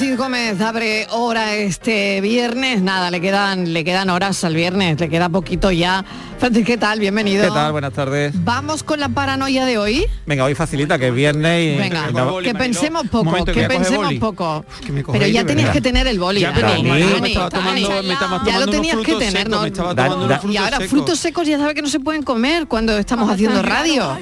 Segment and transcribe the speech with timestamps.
[0.00, 2.80] Francis Gómez abre hora este viernes.
[2.80, 6.06] Nada, le quedan, le quedan horas al viernes, le queda poquito ya.
[6.38, 6.98] Francis, ¿qué tal?
[7.00, 7.44] Bienvenido.
[7.44, 7.70] ¿Qué tal?
[7.72, 8.32] Buenas tardes.
[8.42, 10.06] Vamos con la paranoia de hoy.
[10.24, 11.78] Venga, hoy facilita que es viernes y...
[11.78, 14.64] Venga, no- que pensemos poco, que pensemos poco.
[15.12, 16.40] Pero ya tenías que tener el boli.
[16.40, 17.82] Ya, pero Dani, Dani, Dani, me estaba Dani.
[17.84, 19.94] tomando- me estaba ya tomando lo tenías que tener, secos, ¿no?
[19.94, 20.88] Da- da- y ahora secos.
[20.90, 24.16] frutos secos ya sabes que no se pueden comer cuando estamos haciendo radio.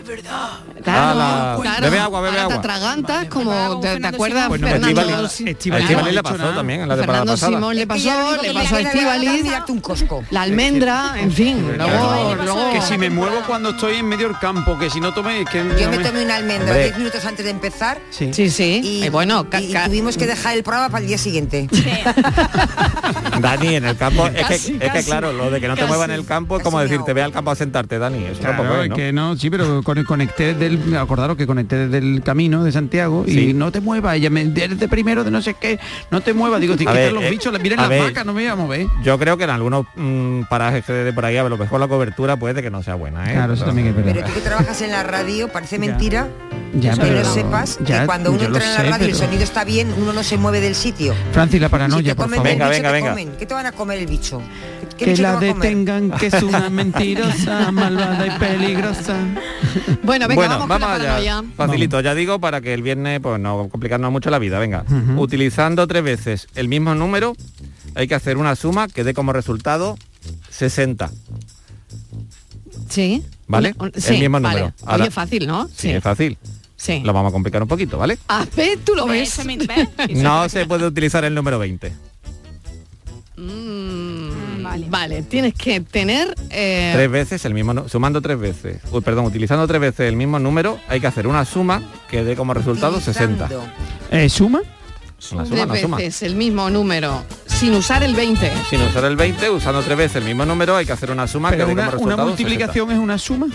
[0.83, 1.83] Claro, claro.
[1.83, 2.55] bebe agua, bebe Ahora agua.
[2.55, 5.29] Te atragantas como te, acuerdas Pues Fernando.
[5.69, 6.13] Estivali- Sí, Estivali claro.
[6.13, 7.53] le pasó también en la temporada Fernando pasada.
[7.57, 9.45] Simón le Es que pasó, le pasó a Estivaliz,
[10.31, 11.65] la almendra, en fin.
[11.77, 15.13] Luego, luego- Que si me muevo cuando estoy en medio del campo, que si no
[15.15, 15.45] tomé...
[15.45, 16.85] Que Yo no me tomé una almendra Hombre.
[16.85, 18.31] 10 minutos antes de empezar Sí.
[18.33, 18.81] Sí, sí.
[18.83, 21.69] y, Y bueno, y- tuvimos que dejar el programa para el día siguiente.
[23.41, 25.81] Dani, en el campo, es, que, Casi, es que claro, lo de que no te
[25.83, 25.89] Casi.
[25.89, 27.15] mueva en el campo es como Casi decirte, no.
[27.15, 28.25] ve al campo a sentarte, Dani.
[28.95, 32.73] Que no, sí, pero con- conecté desde el, acordaros que conecté desde el camino de
[32.73, 33.51] Santiago Sí.
[33.51, 35.79] y no te muevas, ella me desde primero de no sé qué,
[36.11, 38.03] no te muevas, digo, A que ver, los eh, bichos, miren las ver.
[38.03, 38.87] vacas, no me voy a mover.
[39.03, 41.89] Yo creo que en algunos mm, parajes que de por ahí a lo mejor la
[41.89, 43.35] cobertura puede que no sea buena, ¿eh?
[43.35, 44.27] Claro, eso también es Pero verdad.
[44.27, 46.29] tú que trabajas en la radio, parece mentira
[46.75, 49.07] Ya, que pero no sepas ya, que cuando uno lo entra en la sé, radio
[49.07, 51.15] y el pero- sonido está bien, uno no se mueve del sitio.
[51.33, 52.45] Francis, la si paranoia, te por favor.
[52.45, 53.11] Venga, bicho, venga, te venga.
[53.11, 53.33] comen.
[53.39, 54.41] ¿Qué te van a comer el bicho?
[54.99, 59.17] ¿Qué, qué Que la detengan, que es una mentirosa, malvada y peligrosa.
[60.03, 61.43] Bueno, venga, bueno, vamos, con la allá.
[61.57, 64.59] Facilito, ya digo, para que el viernes pues no complicarnos mucho la vida.
[64.59, 64.85] Venga,
[65.17, 67.35] utilizando tres veces el mismo número,
[67.95, 69.97] hay que hacer una suma que dé como resultado
[70.51, 71.11] 60.
[72.89, 73.23] Sí.
[73.47, 73.75] ¿Vale?
[73.79, 74.61] Un- El sí, mismo vale.
[74.61, 74.75] número.
[74.85, 75.69] Ahora- Oye, fácil, ¿no?
[75.75, 76.37] Sí, es fácil.
[76.77, 77.01] Sí.
[77.05, 78.19] Lo vamos a complicar un poquito, ¿vale?
[78.29, 79.41] A ver, tú lo ves.
[80.11, 81.93] No se puede utilizar el número 20.
[84.87, 85.23] Mm, vale.
[85.23, 86.35] tienes que tener...
[86.51, 90.17] eh, Tres veces el mismo, nu- sumando tres veces, uy, perdón, utilizando tres veces el
[90.17, 93.45] mismo número, hay que hacer una suma que dé como resultado 60.
[93.47, 93.73] Utilizando.
[94.11, 94.61] Eh, ¿Suma?
[95.33, 95.97] Una suma, tres una suma.
[95.97, 98.53] veces el mismo número sin usar el 20.
[98.71, 101.51] Sin usar el 20, usando tres veces el mismo número, hay que hacer una suma
[101.51, 103.47] Pero que dé una, como una resultado multiplicación es una suma.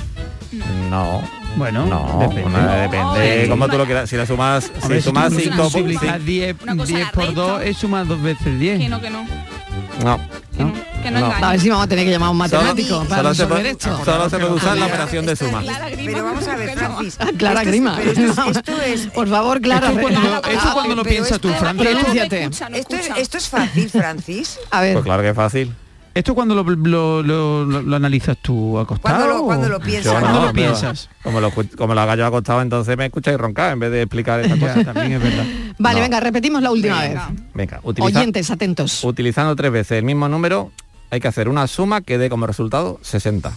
[0.51, 0.66] 60.
[0.89, 1.22] No,
[1.56, 2.44] Bueno, no, depende.
[2.44, 4.09] una- depende como tú lo quieras.
[4.09, 7.23] Si la sumas, Hombre, si sumas tú 5 multiplicas 10, Una cosa 10 la por
[7.28, 7.41] resta.
[7.41, 8.79] 2 es sumar dos veces 10.
[8.79, 9.25] Que no, que no,
[10.03, 10.19] No,
[10.58, 11.25] no, que no, No.
[11.28, 11.46] engañe.
[11.46, 13.44] A ver si vamos a tener que llamar a un matemático Solo- para solo se
[13.44, 14.06] resolver puede- esto.
[14.06, 15.62] solo se puede usar la Pero operación de suma.
[15.62, 16.78] Clara Grima, Pero vamos a ver.
[16.78, 17.18] Francis.
[17.38, 17.96] Clara esto Grima.
[17.97, 19.88] pero esto es- esto es- Por favor, Clara.
[19.90, 21.88] Esto cuando, esto cuando lo piensas tú, Francis.
[21.88, 22.44] Pronúnciate.
[22.46, 22.62] es,
[23.18, 24.59] esto es fácil, Francis.
[24.72, 24.94] A ver.
[24.94, 25.74] Pues claro que es fácil.
[26.16, 27.24] ¿Esto cuando lo, lo,
[27.66, 29.16] lo- analizas tú acostado?
[29.18, 30.06] Cuando lo, cuando lo piensas.
[30.13, 31.09] Yo ¿Cuándo no, lo piensas?
[31.24, 34.40] Como lo, como lo haga yo acostado, entonces me escucháis roncar en vez de explicar
[34.41, 34.84] esta cosa.
[34.84, 35.46] también es verdad.
[35.79, 36.03] Vale, No.
[36.03, 37.29] venga, repetimos la última Venga.
[37.29, 37.40] vez.
[37.56, 39.03] Venga, utiliza- Oyentes, atentos.
[39.03, 40.72] utilizando tres veces el mismo número,
[41.09, 43.51] hay que hacer una suma que dé como resultado 60.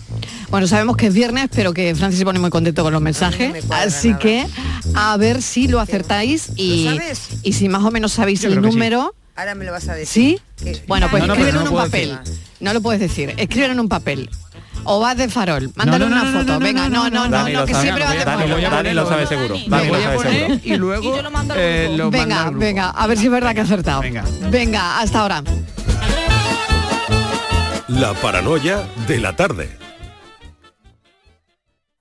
[0.51, 3.65] Bueno, sabemos que es viernes, pero que Francis se pone muy contento con los mensajes.
[3.71, 4.19] Así nada.
[4.19, 4.47] que
[4.95, 6.89] a ver si lo acertáis y,
[7.43, 8.61] y si más o menos sabéis Yo el sí.
[9.37, 10.41] Ahora me lo vas a decir.
[10.57, 10.65] ¿Sí?
[10.65, 12.19] Que- Bueno, pues No, no, en un papel.
[12.25, 12.41] decir.
[12.61, 13.35] No lo puedes decir.
[13.37, 14.31] Escríbelo en un papel.
[14.85, 15.71] O vas de farol.
[15.75, 16.53] Mándale no, no, una no, foto.
[16.53, 18.61] no, no, Venga, no, no, no, no, que sabe, siempre vas de farol.
[18.63, 19.57] Dani lo sabe seguro.
[19.67, 20.61] Dani lo sabe seguro.
[20.65, 22.61] y luego Y yo lo mando al eh, mando Venga, al grupo.
[22.61, 24.01] venga, a ver si es verdad que ha acertado.
[24.01, 24.25] Venga.
[24.51, 25.43] Venga, hasta ahora.
[27.89, 29.77] La paranoia de la tarde.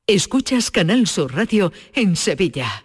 [0.07, 2.84] Escuchas Canal Sur Radio en Sevilla.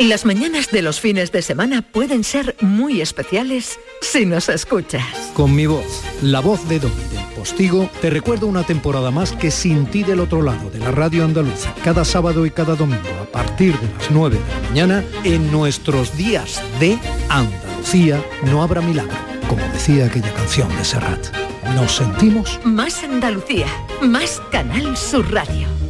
[0.00, 5.04] Las mañanas de los fines de semana pueden ser muy especiales si nos escuchas.
[5.34, 9.50] Con mi voz, la voz de Don del Postigo, te recuerdo una temporada más que
[9.50, 13.26] sin ti del otro lado de la radio andaluza, cada sábado y cada domingo a
[13.26, 16.98] partir de las 9 de la mañana, en nuestros días de
[17.28, 19.18] Andalucía no habrá milagro,
[19.50, 21.26] como decía aquella canción de Serrat.
[21.74, 23.66] Nos sentimos Más Andalucía,
[24.00, 25.89] más Canal Sur Radio.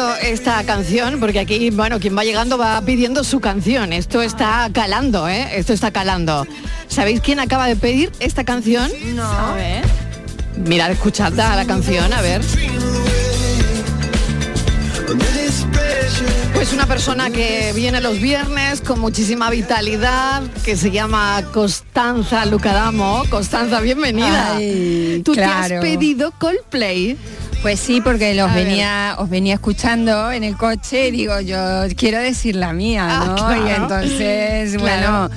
[0.00, 1.20] ¿Sabéis quién ha pedido esta canción?
[1.20, 3.92] Porque aquí, bueno, quien va llegando va pidiendo su canción.
[3.92, 5.58] Esto está calando, ¿eh?
[5.58, 6.46] Esto está calando.
[6.88, 8.90] ¿Sabéis quién acaba de pedir esta canción?
[9.14, 9.24] No.
[9.24, 9.84] A ver.
[10.56, 12.42] Mirad, escuchad la la canción, a ver.
[16.54, 23.22] Pues una persona que viene los viernes con muchísima vitalidad, que se llama Constanza Lucadamo.
[23.30, 24.56] Constanza, bienvenida.
[24.56, 27.16] Ay, Tú te has pedido Coldplay.
[27.62, 28.66] Pues sí, porque los A ver.
[28.66, 31.58] venía, os venía escuchando en el coche y digo, yo
[31.94, 33.34] quiero decir la mía, Ah, ¿no?
[33.36, 33.66] claro.
[33.66, 35.28] Y entonces, Claro.
[35.28, 35.30] bueno,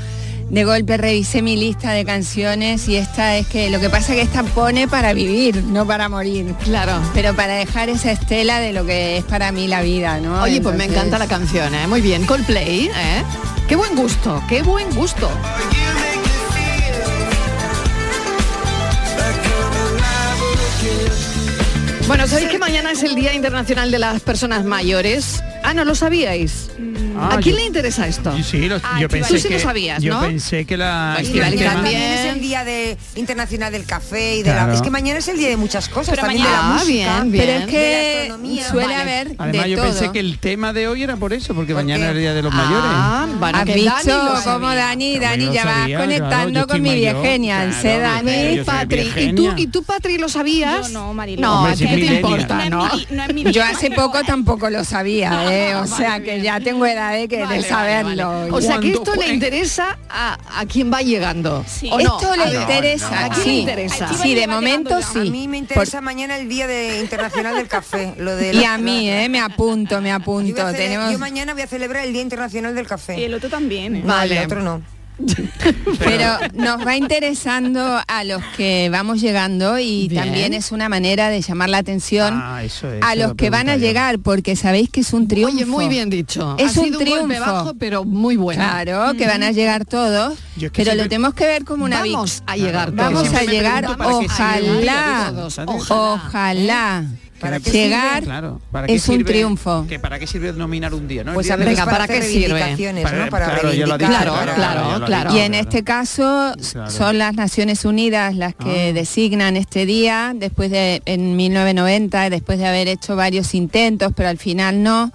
[0.50, 4.20] de golpe revisé mi lista de canciones y esta es que lo que pasa es
[4.20, 6.54] que esta pone para vivir, no para morir.
[6.64, 6.94] Claro.
[7.14, 10.42] Pero para dejar esa estela de lo que es para mí la vida, ¿no?
[10.44, 11.88] Oye, pues me encanta la canción, ¿eh?
[11.88, 13.24] Muy bien, Coldplay, ¿eh?
[13.68, 15.30] Qué buen gusto, qué buen gusto.
[22.08, 25.42] Bueno, ¿sabéis que mañana es el Día Internacional de las Personas Mayores?
[25.64, 26.70] Ah, ¿no lo sabíais?
[27.18, 28.36] Ah, ¿A quién yo- le interesa esto?
[28.38, 30.22] Sí, sí, lo- Ah, yo pensé Tú sí que lo sabías, yo ¿no?
[30.22, 31.64] pensé que la Pues que también.
[31.74, 34.68] También es el día de internacional del café y de Claro.
[34.68, 34.74] la.
[34.76, 36.10] Es que mañana es el día de muchas cosas.
[36.16, 37.46] Pero también mañana- de la Ah, música, bien, bien.
[37.46, 38.96] Pero es que suele Vale.
[39.02, 39.86] haber Además de yo todo.
[39.88, 42.34] pensé que el tema de hoy era por eso, porque ¿Por mañana es el día
[42.34, 42.58] de los Ah,
[43.28, 43.40] mayores.
[43.40, 44.76] bueno, ¿Has que visto Dani sabía.
[44.76, 47.24] Dani, Dani ya va claro, conectando con mi claro,
[47.82, 48.60] sé, Dani?
[48.66, 49.54] Patri, ¿y tú.
[49.58, 50.90] ¿y tú, Patri, lo sabías?
[50.92, 51.04] No.
[51.04, 51.34] No, Hombre,
[51.74, 52.88] ¿a qué te importa, no?
[53.10, 55.76] No no Yo hace poco tampoco lo sabía, ¿eh?
[55.76, 58.28] O sea que ya tengo edad que, Vale, de saberlo.
[58.30, 58.52] vale.
[58.52, 61.64] O sea que ¿Cuándo esto le interesa a, a quien va llegando.
[61.68, 61.90] Sí.
[61.92, 62.18] ¿o no?
[62.18, 63.50] Esto A le ver, interesa, ¿A quién sí.
[63.50, 64.14] le interesa?
[64.14, 65.20] Sí, de momento sí.
[65.20, 68.14] A mí me interesa mañana el día de internacional del café.
[68.18, 69.30] Lo de Y a mí, la- ¿eh?
[69.30, 70.62] Me apunto, me Yo, voy apunto.
[70.62, 71.12] a cele- Tenemos...
[71.12, 73.20] yo mañana voy a celebrar el Día Internacional del Café.
[73.20, 73.96] Y el otro también.
[73.96, 74.02] ¿eh?
[74.02, 74.38] No, Vale.
[74.38, 74.82] el otro no.
[76.00, 80.24] Pero nos va interesando a los que vamos llegando y Bien.
[80.24, 83.50] también es una manera de llamar la atención Ah, eso es, a los lo que
[83.50, 85.56] van a llegar, porque sabéis que es un triunfo.
[85.56, 86.56] Oye, muy bien dicho.
[86.58, 87.52] Es ha un sido un golpe triunfo.
[87.54, 88.64] bajo, pero muy bueno.
[88.64, 91.86] Claro, que van a llegar todos, Yo es que pero lo tenemos que ver como
[91.86, 92.96] una Vamos a llegar todos.
[92.96, 95.34] Vamos a llegar, ojalá,
[95.90, 97.06] ojalá.
[97.44, 98.26] ¿Para qué llegar sirve?
[98.26, 99.86] Claro, ¿para qué es un triunfo.
[99.88, 101.34] Que para qué sirve nominar un día, ¿no?
[101.34, 103.02] Pues día a de- veces Venga, para ¿para hacer qué sirve?
[103.04, 103.30] Para- ¿no?
[103.30, 103.98] Para claro, lo dicho.
[103.98, 105.36] Claro, claro, claro.
[105.36, 106.90] Y en este caso Claro.
[106.92, 108.94] son las Naciones Unidas las que Ah.
[108.94, 114.38] designan este día después de en 1990, después de haber hecho varios intentos, pero al
[114.38, 115.12] final no.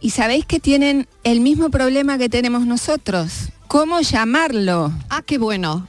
[0.00, 3.48] Y sabéis que tienen el mismo problema que tenemos nosotros.
[3.66, 4.92] ¿Cómo llamarlo?
[5.10, 5.88] Ah, qué bueno.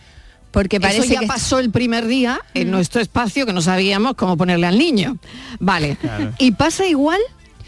[0.57, 4.15] Porque parece Eso ya que pasó el primer día en nuestro espacio que no sabíamos
[4.15, 5.19] cómo ponerle al niño.
[5.59, 5.97] Vale.
[6.01, 6.33] Claro.
[6.39, 7.19] Y pasa igual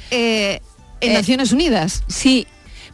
[0.09, 0.59] eh,
[0.99, 2.01] en Eh, Naciones Unidas.
[2.07, 2.47] sí,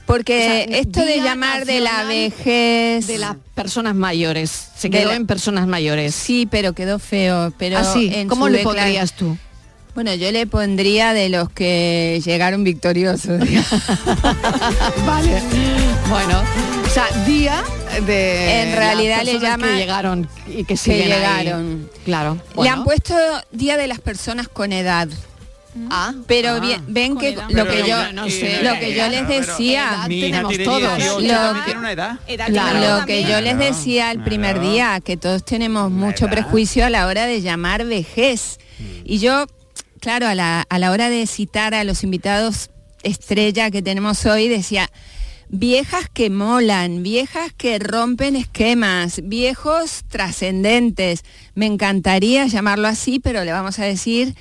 [0.05, 4.51] porque O sea, esto de llamar de la vejez De las personas mayores.
[4.75, 6.13] Se quedó la- en personas mayores.
[6.13, 7.53] Sí, pero quedó feo.
[7.57, 9.37] Pero Así, en ¿cómo le pondrías tú?
[9.95, 13.39] Bueno, yo le pondría de los que llegaron victoriosos.
[15.05, 15.41] vale.
[16.09, 16.43] Bueno,
[16.85, 17.63] o sea, día
[18.05, 21.43] de En realidad las le personas llama que llegaron y que que siguen ahí.
[21.45, 21.89] llegaron.
[22.03, 22.37] Claro.
[22.61, 23.15] Le han puesto
[23.53, 25.07] Día de las Personas con Edad.
[25.89, 26.59] Ah, pero ah.
[26.59, 27.49] bien- ven que edad.
[27.49, 28.63] lo que yo yo no sé.
[28.63, 30.97] lo que yo les decía tenemos todos.
[30.97, 32.19] 18, Lo que- tiene una edad.
[32.47, 36.89] Claro, lo que yo les decía el primer día que todos tenemos mucho prejuicio a
[36.89, 38.57] la hora de llamar vejez
[39.03, 39.47] y yo
[39.99, 42.69] claro a la, a la hora de citar a los invitados
[43.03, 44.89] estrella que tenemos hoy decía
[45.49, 51.23] viejas que molan, viejas que rompen esquemas, viejos trascendentes.
[51.53, 54.35] Me encantaría llamarlo así, pero le vamos a decir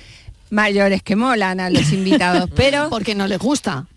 [0.49, 3.87] mayores que molan a los invitados, pero porque no les gusta.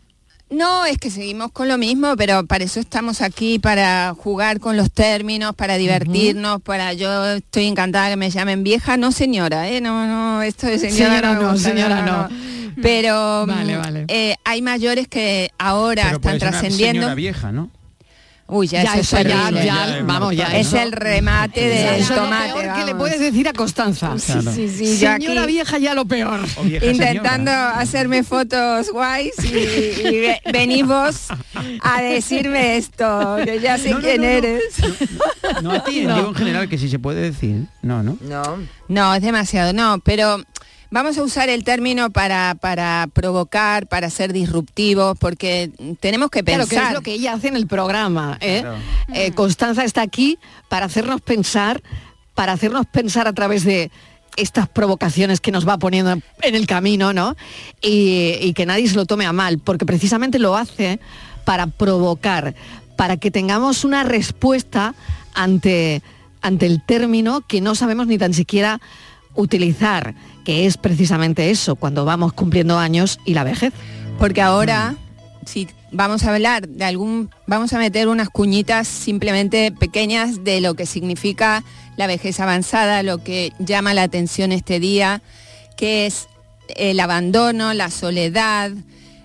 [0.50, 4.76] No, es que seguimos con lo mismo, pero para eso estamos aquí, para jugar con
[4.78, 9.80] los términos, para divertirnos, para yo estoy encantada que me llamen vieja, no señora, ¿eh?
[9.82, 12.28] No, no, esto de señora, Señora no, gusta, señora no.
[12.80, 14.04] Pero Vale, vale.
[14.08, 17.00] eh, hay mayores que ahora Pero están trascendiendo.
[17.02, 17.70] señora vieja, ¿no?
[18.50, 19.64] Uy, ya, Ya, eso, eso es ya- terrible.
[19.66, 22.52] ya, vamos, ya, Es eso- el remate del eso es lo tomate.
[22.54, 24.14] peor que le puedes decir a Constanza.
[24.24, 24.52] Claro.
[24.54, 26.40] Sí, sí, sí, Señora aquí- vieja ya lo peor.
[26.82, 29.48] intentando hacerme fotos guays y,
[30.08, 31.26] y ve- venís vos
[31.82, 34.32] a decirme esto, que ya sé No, no, quién no, no.
[34.32, 34.62] eres.
[35.62, 36.14] No a ti, No.
[36.16, 37.66] digo en general que si se puede decir.
[37.82, 38.16] No, no.
[38.22, 38.42] No.
[38.88, 40.42] No, es demasiado, no, pero
[40.90, 46.64] vamos a usar el término para, para provocar, para ser disruptivos, porque tenemos que Claro,
[46.66, 46.82] pensar.
[46.82, 48.38] que es lo que ella hace en el programa.
[48.40, 48.64] ¿eh?
[49.12, 51.82] Eh, Constanza está aquí para hacernos pensar,
[52.34, 53.90] para hacernos pensar a través de
[54.36, 57.34] estas provocaciones que nos va poniendo en el camino, ¿no?
[57.82, 61.00] Y, y que nadie se lo tome a mal, porque precisamente lo hace
[61.44, 62.54] para provocar,
[62.96, 64.94] para que tengamos una respuesta
[65.34, 66.02] ante,
[66.40, 68.80] ante el término que no sabemos ni tan siquiera
[69.38, 70.14] utilizar,
[70.44, 73.72] que es precisamente eso, cuando vamos cumpliendo años y la vejez.
[74.18, 74.96] Porque ahora,
[75.46, 80.74] si vamos a hablar de algún, vamos a meter unas cuñitas simplemente pequeñas de lo
[80.74, 81.62] que significa
[81.96, 85.22] la vejez avanzada, lo que llama la atención este día,
[85.76, 86.26] que es
[86.74, 88.72] el abandono, la soledad,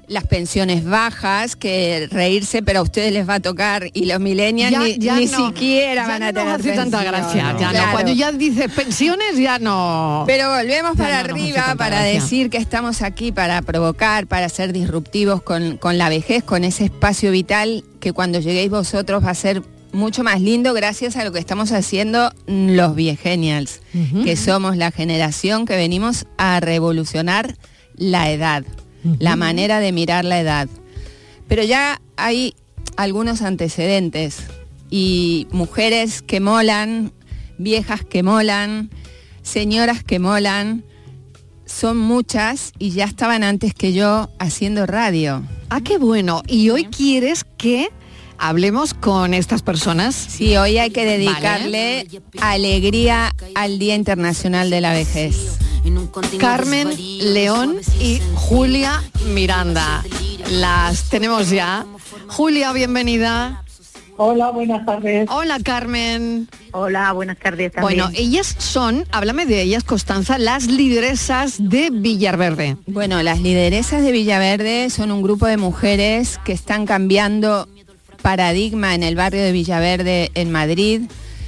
[0.08, 4.72] las pensiones bajas, que reírse, pero a ustedes les va a tocar y los millennials
[4.72, 7.70] Ya- ni, ya ni no, siquiera van a nos tener hace tanta gracia, ya.
[7.70, 7.92] Claro.
[7.94, 10.24] Cuando ya dices pensiones ya no.
[10.28, 12.22] Pero volvemos para arriba para gracia.
[12.22, 16.86] decir que estamos aquí para provocar, para ser disruptivos con, con la vejez, con ese
[16.86, 19.62] espacio vital que cuando lleguéis vosotros va a ser
[19.94, 23.80] mucho más lindo gracias a lo que estamos haciendo los viegenials,
[24.24, 27.56] que somos la generación que venimos a revolucionar
[27.96, 28.64] la edad,
[29.20, 30.68] la manera de mirar la edad.
[31.48, 32.56] Pero ya hay
[32.96, 34.44] algunos antecedentes
[34.90, 37.12] y mujeres que molan,
[37.58, 38.90] viejas que molan,
[39.42, 40.84] señoras que molan,
[41.66, 45.44] son muchas y ya estaban antes que yo haciendo radio.
[45.70, 46.44] Ah, qué bueno.
[46.48, 47.90] Y hoy quieres que
[48.38, 50.16] hablemos con estas personas.
[50.16, 52.08] Sí, hoy hay que dedicarle
[52.42, 55.58] alegría al Día Internacional de la Vejez.
[56.40, 56.90] Carmen
[57.34, 60.04] León y Julia Miranda.
[60.52, 61.86] Las tenemos ya.
[62.28, 63.64] Julia, bienvenida.
[64.18, 65.28] Hola, buenas tardes.
[65.32, 66.48] Hola, Carmen.
[66.72, 68.04] Hola, buenas tardes también.
[68.04, 72.78] Bueno, ellas son, háblame de ellas, Constanza, las lideresas de Villarverde.
[72.86, 77.68] Bueno, las lideresas de Villaverde son un grupo de mujeres que están cambiando
[78.22, 81.02] paradigma en el barrio de Villaverde en Madrid.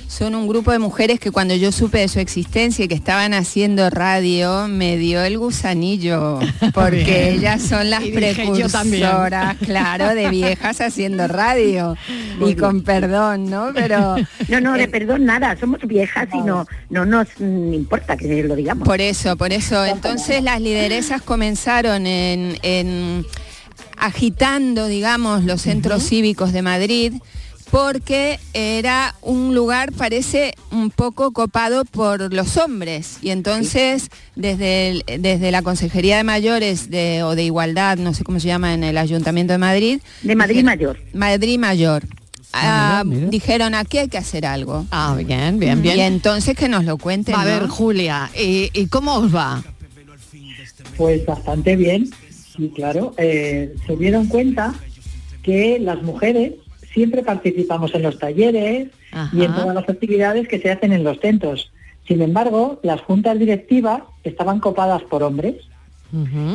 [0.07, 3.33] Son un grupo de mujeres que cuando yo supe de su existencia y que estaban
[3.33, 6.39] haciendo radio, me dio el gusanillo,
[6.73, 11.95] porque ellas son las precursoras, claro, de viejas haciendo radio.
[12.39, 13.71] Muy y con perdón, ¿no?
[13.73, 14.15] Pero
[14.47, 18.87] No, no, de perdón nada, somos viejas y no, no nos importa que lo digamos.
[18.87, 19.85] Por eso, por eso.
[19.85, 23.25] Entonces las lideresas comenzaron en, en
[23.97, 27.13] agitando, digamos, los centros cívicos de Madrid
[27.71, 33.17] porque era un lugar, parece, un poco copado por los hombres.
[33.21, 38.23] Y entonces, desde, el- desde la Consejería de Mayores de, o de Igualdad, no sé
[38.23, 39.99] cómo se llama, en el Ayuntamiento de Madrid.
[40.21, 40.99] De Madrid dijeron- Mayor.
[41.13, 42.03] Madrid Mayor.
[42.57, 43.29] Ah, Ah, mira, mira.
[43.31, 44.85] dijeron aquí hay que hacer algo.
[44.89, 45.97] Ah, bien, bien, bien.
[45.97, 47.35] Y entonces que nos lo cuenten.
[47.35, 47.67] A ver.
[47.67, 49.61] Julia, ¿y, y cómo os va?
[50.95, 52.09] Pues bastante bien,
[52.57, 54.73] y claro, eh, se dieron cuenta
[55.43, 56.53] que las mujeres
[56.95, 58.87] siempre participamos en los talleres
[59.33, 61.71] y en todas las actividades que se hacen en los centros.
[62.07, 65.55] Sin embargo, las juntas directivas estaban copadas por hombres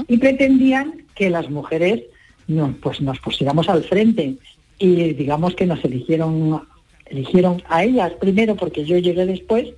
[0.08, 2.04] y pretendían que las mujeres
[2.48, 4.36] no, pues nos pusiéramos al frente
[4.78, 6.62] y digamos que nos eligieron
[7.04, 9.68] eligieron a ellas primero porque yo llegué después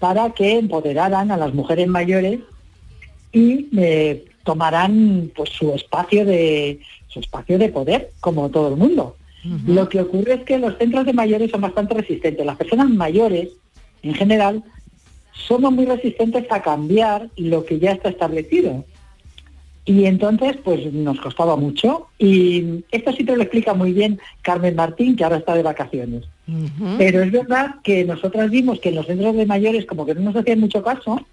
[0.00, 2.40] para que empoderaran a las mujeres mayores
[3.32, 9.16] y eh, tomarán pues su espacio de su espacio de poder como todo el mundo.
[9.66, 12.44] Lo que ocurre es que los centros de mayores son bastante resistentes.
[12.44, 13.50] Las personas mayores,
[14.02, 14.62] en general,
[15.32, 18.84] somos muy resistentes a cambiar lo que ya está establecido.
[19.84, 22.08] Y entonces, pues nos costaba mucho.
[22.18, 26.24] Y esto sí te lo explica muy bien Carmen Martín, que ahora está de vacaciones.
[26.98, 30.22] Pero es verdad que nosotras vimos que en los centros de mayores como que no
[30.22, 31.24] nos hacían mucho caso.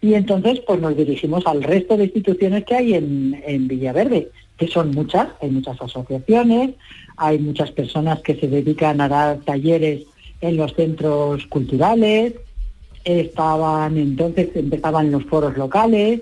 [0.00, 4.68] Y entonces, pues nos dirigimos al resto de instituciones que hay en, en Villaverde, que
[4.68, 6.70] son muchas, hay muchas asociaciones,
[7.16, 10.02] hay muchas personas que se dedican a dar talleres
[10.40, 12.34] en los centros culturales,
[13.04, 16.20] estaban entonces, empezaban los foros locales,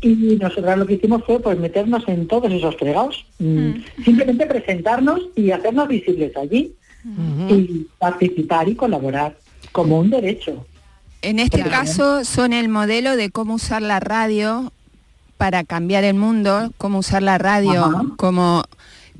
[0.00, 3.70] y nosotros lo que hicimos fue pues meternos en todos esos fregados, mm,
[4.04, 6.74] simplemente presentarnos y hacernos visibles allí
[7.48, 9.36] y participar y colaborar
[9.72, 10.66] como un derecho.
[11.22, 14.72] En este caso son el modelo de cómo usar la radio
[15.44, 18.04] para cambiar el mundo, cómo usar la radio Ajá.
[18.16, 18.64] como,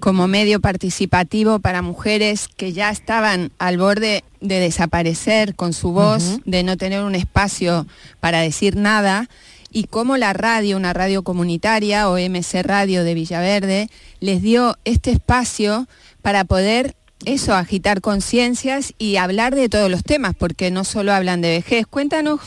[0.00, 6.38] como medio participativo para mujeres que ya estaban al borde de desaparecer con su voz,
[6.46, 7.86] de no tener un espacio
[8.20, 9.28] para decir nada,
[9.70, 13.90] y cómo la radio, una radio comunitaria o MC Radio de Villaverde,
[14.20, 15.86] les dio este espacio
[16.22, 21.42] para poder eso, agitar conciencias y hablar de todos los temas, porque no solo hablan
[21.42, 21.86] de vejez.
[21.86, 22.40] Cuéntanos,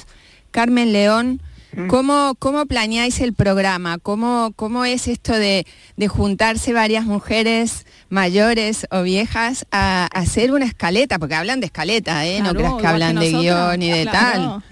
[0.49, 1.43] Carmen León,
[1.87, 3.97] ¿cómo, cómo planeáis el programa?
[3.99, 5.65] ¿Cómo, cómo es esto de,
[5.95, 11.19] de juntarse varias mujeres mayores o viejas a, a hacer una escaleta?
[11.19, 12.39] Porque hablan de escaleta, ¿eh?
[12.39, 14.39] no Claro, creas que hablan que de guion y de claro.
[14.41, 14.63] tal.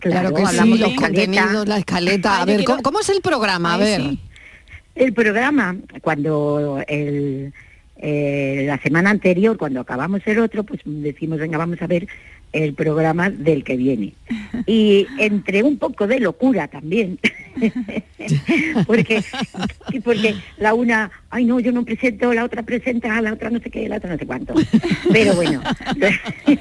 [0.00, 2.40] Claro, que sí, hablamos de los contenidos, la escaleta.
[2.42, 3.74] A ver, que ¿cómo, es el programa?
[3.74, 4.00] A ver.
[4.00, 4.20] sí.
[4.94, 7.52] El programa, cuando el,
[7.96, 12.06] eh, la semana anterior, cuando acabamos el otro, pues decimos, venga, vamos a ver
[12.54, 14.14] el programa del que viene.
[14.66, 17.18] Y entre un poco de locura también,
[18.86, 19.22] porque,
[20.04, 23.70] porque la una, ay no, yo no presento, la otra presenta, la otra no sé
[23.70, 24.54] qué, la otra no sé cuánto.
[25.12, 25.62] Pero bueno,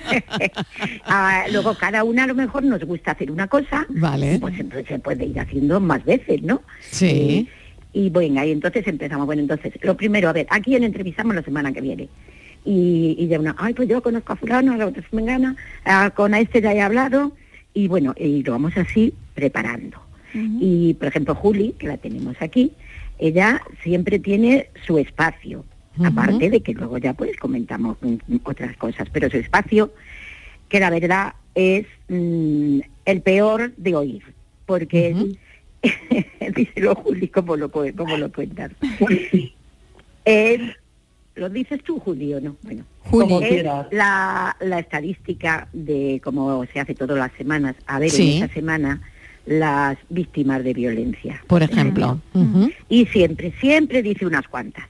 [1.06, 4.40] ah, luego cada una a lo mejor nos gusta hacer una cosa, Vale.
[4.40, 6.64] pues entonces se puede ir haciendo más veces, ¿no?
[6.82, 7.48] Sí.
[7.94, 9.28] Y bueno, y entonces empezamos.
[9.28, 12.10] Bueno, entonces, lo primero, a ver, ¿a quién entrevistamos la semana que viene?
[12.66, 15.56] Y, y de una, ay, pues yo conozco a fulano, a la otra me gana,
[16.16, 17.34] con a este ya he hablado,
[17.74, 20.02] y bueno, y lo vamos así preparando.
[20.60, 22.72] Y, por ejemplo, Juli, que la tenemos aquí,
[23.20, 25.64] ella siempre tiene su espacio,
[26.04, 27.98] aparte de que luego ya pues comentamos
[28.44, 29.94] otras cosas, pero su espacio,
[30.70, 34.24] que la verdad es mm, el peor de oír,
[34.66, 35.36] porque
[36.56, 38.72] díselo Juli, ¿cómo lo, cómo lo cuentas?
[40.26, 40.62] Es-
[41.36, 42.56] ¿Lo dices tú, Juli, o no?
[42.62, 43.24] Bueno, Juli.
[43.28, 47.76] Como es la, la estadística de cómo se hace todas las semanas.
[47.88, 48.38] A ver, Sí.
[48.38, 49.02] en esta semana,
[49.46, 51.44] las víctimas de violencia.
[51.48, 52.20] Por ejemplo.
[52.88, 54.86] Y siempre, siempre dice unas cuantas.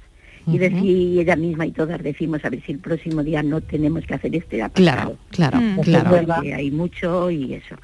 [0.46, 4.14] Y, ella misma y todas decimos, a ver si el próximo día no tenemos que
[4.16, 4.62] hacer este.
[4.74, 5.80] Claro, claro, Mm.
[5.80, 6.10] claro.
[6.28, 7.76] Porque hay mucho y eso.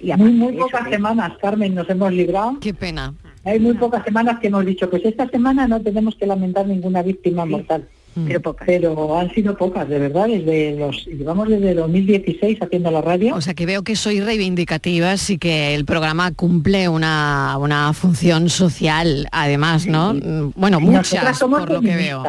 [0.00, 2.58] Y muy, eso, pocas semanas, Carmen, nos hemos librado.
[2.60, 3.14] Qué pena.
[3.44, 7.02] Hay muy pocas semanas que hemos dicho, pues esta semana no tenemos que lamentar ninguna
[7.02, 7.88] víctima mortal.
[8.26, 8.66] Pero pocas.
[8.66, 13.34] Pero han sido pocas, de verdad, desde los, llevamos desde 2016 haciendo la radio.
[13.34, 18.48] O sea que veo que sois reivindicativas y que el programa cumple una, una función
[18.48, 20.14] social, además, ¿no?
[20.14, 22.22] Mm, Bueno, Nosotras muchas, somos por lo que veo.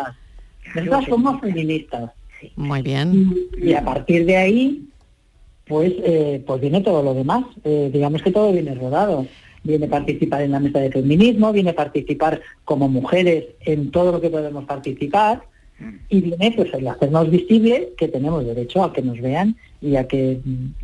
[0.75, 2.11] Nosotras somos feministas.
[2.55, 3.35] Muy bien.
[3.61, 4.89] Y a partir de ahí,
[5.67, 7.45] pues, eh, pues viene todo lo demás.
[7.63, 9.25] Eh, digamos que todo viene rodado.
[9.63, 14.29] Viene participar en la mesa de feminismo, viene participar como mujeres en todo lo que
[14.29, 15.43] podemos participar
[16.09, 20.07] y viene pues el hacernos visibles que tenemos derecho a que nos vean y a
[20.07, 20.39] que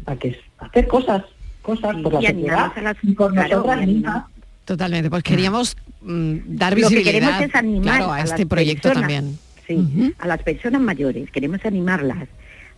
[0.05, 1.23] a que hacer cosas,
[1.61, 4.23] cosas por la y sociedad las- y por claro, nosotras mismas.
[4.65, 8.45] Totalmente, pues queríamos mm, dar Lo que visibilidad queremos es animar claro, a, a este
[8.45, 9.09] proyecto personas.
[9.13, 9.39] también.
[9.67, 12.27] Sí, a las personas mayores, queremos animarlas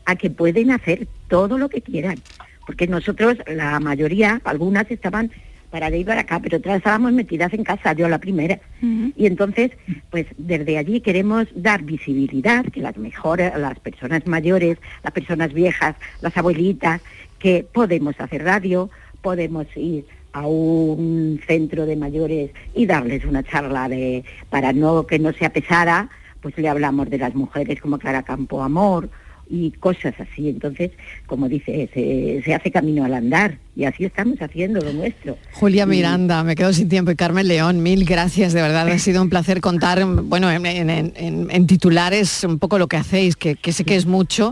[0.05, 2.17] a que pueden hacer todo lo que quieran.
[2.65, 5.31] Porque nosotros, la mayoría, algunas estaban
[5.69, 8.59] para de ir para acá, pero otras estábamos metidas en casa, yo la primera.
[8.81, 9.71] Y entonces,
[10.09, 15.95] pues desde allí queremos dar visibilidad, que las mejores, las personas mayores, las personas viejas,
[16.21, 17.01] las abuelitas,
[17.39, 18.89] que podemos hacer radio,
[19.21, 25.19] podemos ir a un centro de mayores y darles una charla de para no que
[25.19, 26.09] no sea pesada,
[26.41, 29.09] pues le hablamos de las mujeres como Clara Campo Amor
[29.49, 30.49] y cosas así.
[30.49, 30.91] Entonces,
[31.25, 35.37] como dice, se, se hace camino al andar y así estamos haciendo lo nuestro.
[35.53, 38.99] Julia Y- Miranda, me quedo sin tiempo y Carmen León, mil gracias, de verdad ha
[38.99, 43.35] sido un placer contar, bueno, en, en- en- en titulares un poco lo que hacéis,
[43.35, 44.51] que, que sé que es mucho,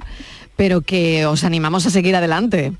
[0.55, 2.71] pero que os animamos a seguir adelante.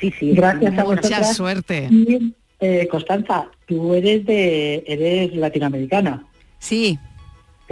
[0.00, 0.32] Sí, sí.
[0.32, 1.36] Gracias a Mucha vosotras.
[1.36, 1.88] suerte.
[1.90, 6.24] Y eh, Constanza, tú eres de eres latinoamericana.
[6.58, 6.98] Sí.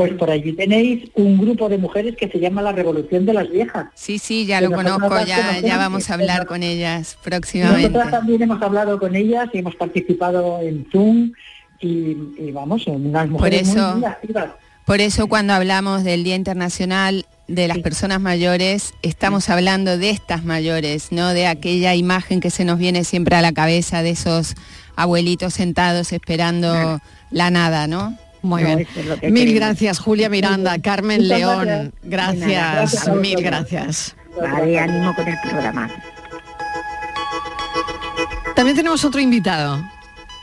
[0.03, 3.49] Pues por allí tenéis un grupo de mujeres que se llama la Revolución de las
[3.49, 3.87] Viejas.
[3.95, 7.83] Sí, sí, ya lo conozco, ya, ya vamos a hablar con ellas próximamente.
[7.89, 11.33] Nosotras también hemos hablado con ellas y hemos participado en Zoom
[11.81, 14.47] y, y vamos, son unas Por mujeres muy, eso, muy activas.
[14.87, 20.45] por eso cuando hablamos del Día Internacional de las Personas Mayores, estamos hablando de estas
[20.45, 24.55] mayores, no de aquella imagen que se nos viene siempre a la cabeza de esos
[24.97, 28.17] abuelitos sentados esperando la nada, ¿no?
[28.43, 28.87] Muy bien.
[29.33, 31.95] Mil gracias, Julia Miranda, Carmen Muchas León.
[32.03, 32.49] gracias.
[32.49, 34.17] Gracias, mil gracias.
[34.41, 35.91] Vale, ánimo con el programa.
[38.55, 39.83] También tenemos otro invitado.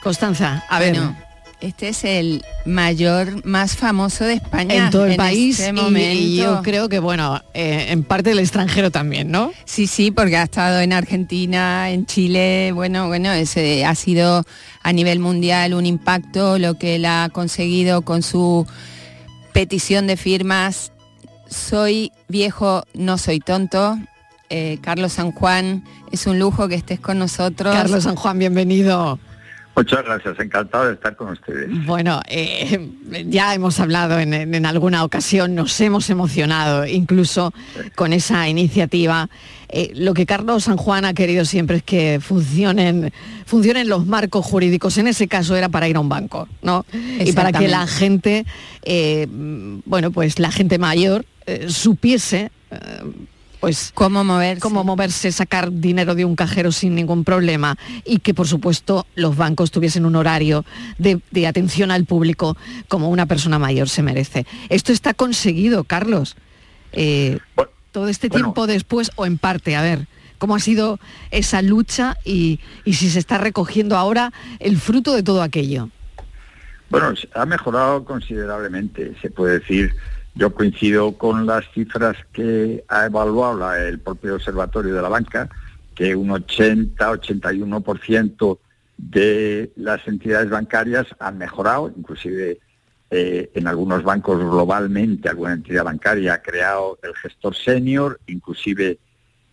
[0.02, 0.94] Constanza, a ver.
[0.94, 1.16] Bueno,
[1.62, 5.74] este es el mayor más famoso de España en todo el en país este y-
[5.74, 6.20] momento.
[6.22, 10.38] y, yo creo que bueno eh, en parte del extranjero también no Sí, sí, porque
[10.38, 14.46] ha estado en Argentina, en Chile, bueno, bueno, ese ha sido
[14.84, 18.66] a nivel mundial un impacto lo que él ha conseguido con su
[19.54, 20.92] petición de firmas.
[21.50, 23.98] Soy viejo, no soy tonto.
[24.50, 27.76] Eh, Carlos San Juan, es un lujo que estés con nosotros.
[27.76, 29.20] Carlos San Juan bienvenido
[29.80, 31.70] Muchas gracias, encantado de estar con ustedes.
[31.86, 32.90] bueno eh,
[33.28, 37.54] ya hemos hablado en, alguna ocasión nos hemos emocionado incluso
[37.96, 39.30] con esa iniciativa.
[39.70, 43.14] Eh, lo que Carlos San Juan ha querido siempre es que funcionen
[43.46, 44.98] funcionen los marcos jurídicos.
[44.98, 48.46] En ese caso era para ir a un banco no y para que la gente
[48.84, 52.78] eh, bueno pues la gente mayor eh, supiese eh,
[53.60, 58.34] pues cómo moverse cómo moverse sacar dinero de un cajero sin ningún problema y que
[58.34, 60.66] por supuesto los bancos tuviesen un horario
[60.98, 64.46] de, de atención al público como una persona mayor se merece.
[64.70, 66.36] Esto está conseguido Carlos.
[66.92, 67.40] Eh,
[67.92, 68.46] todo este bueno.
[68.46, 71.00] tiempo después o en parte a ver cómo ha sido
[71.32, 75.90] esa lucha y, y si se está recogiendo ahora el fruto de todo aquello
[76.90, 79.94] Bueno, ha mejorado considerablemente, se puede decir.
[80.40, 85.50] Yo coincido con las cifras que ha evaluado la- el propio Observatorio de la Banca,
[85.94, 88.60] que un 80-81%
[88.98, 92.60] de las entidades bancarias han mejorado, inclusive
[93.12, 98.98] eh, en algunos bancos globalmente, alguna entidad bancaria ha creado el gestor senior, inclusive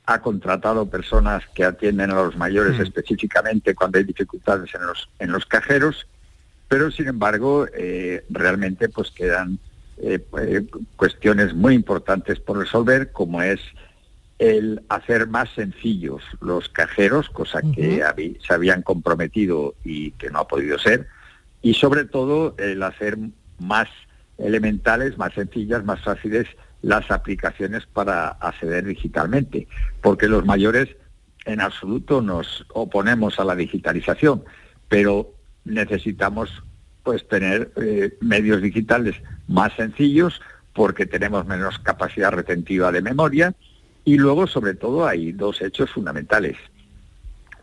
[0.05, 5.33] ha contratado personas que atienden a los mayores específicamente cuando hay dificultades en los, en
[5.33, 6.07] los cajeros,
[6.69, 9.59] pero sin embargo eh, realmente pues quedan
[9.99, 13.61] eh, eh, cuestiones muy importantes por resolver, como es
[14.39, 18.03] el hacer más sencillos los cajeros, cosa que
[18.47, 21.07] se habían comprometido y que no ha podido ser,
[21.63, 23.17] y sobre todo el hacer
[23.59, 23.89] más
[24.37, 26.47] elementales, más sencillas, más fáciles
[26.83, 29.67] las aplicaciones para acceder digitalmente,
[30.03, 30.95] porque los mayores
[31.47, 34.45] en absoluto nos oponemos a la digitalización,
[34.89, 35.33] pero
[35.65, 36.63] necesitamos
[37.07, 39.15] pues tener eh, medios digitales
[39.47, 40.41] más sencillos
[40.75, 43.55] porque tenemos menos capacidad retentiva de memoria
[44.05, 46.57] y luego sobre todo hay dos hechos fundamentales.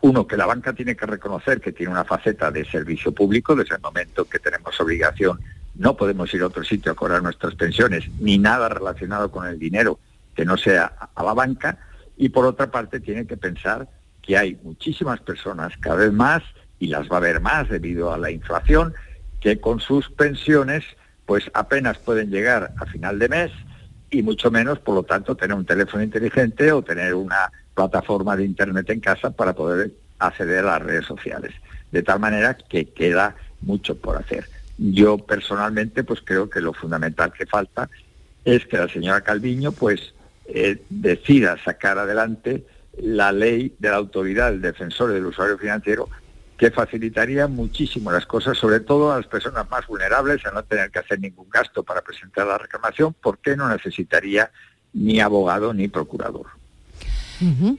[0.00, 3.74] Uno, que la banca tiene que reconocer que tiene una faceta de servicio público desde
[3.74, 5.38] el momento que tenemos obligación.
[5.74, 9.58] No podemos ir a otro sitio a cobrar nuestras pensiones, ni nada relacionado con el
[9.58, 9.98] dinero
[10.34, 11.76] que no sea a- la banca.
[12.16, 13.88] Y por otra parte, tiene que pensar
[14.22, 16.42] que hay muchísimas personas, cada vez más,
[16.78, 18.94] y las va a haber más debido a la inflación,
[19.44, 20.84] que con sus pensiones
[21.26, 23.52] pues apenas pueden llegar a final de mes
[24.10, 28.46] y mucho menos, por lo tanto, tener un teléfono inteligente o tener una plataforma de
[28.46, 31.52] Internet en casa para poder acceder a las redes sociales.
[31.92, 34.48] De tal manera que queda mucho por hacer.
[34.78, 37.90] Yo personalmente pues creo que lo fundamental que falta
[38.46, 40.14] es que la señora Calviño pues
[40.46, 42.64] eh, decida sacar adelante
[42.96, 46.08] la ley de la autoridad del defensor del usuario financiero
[46.56, 50.90] que facilitaría muchísimo las cosas, sobre todo a las personas más vulnerables, a no tener
[50.90, 54.50] que hacer ningún gasto para presentar la reclamación, porque no necesitaría
[54.92, 56.46] ni abogado ni procurador.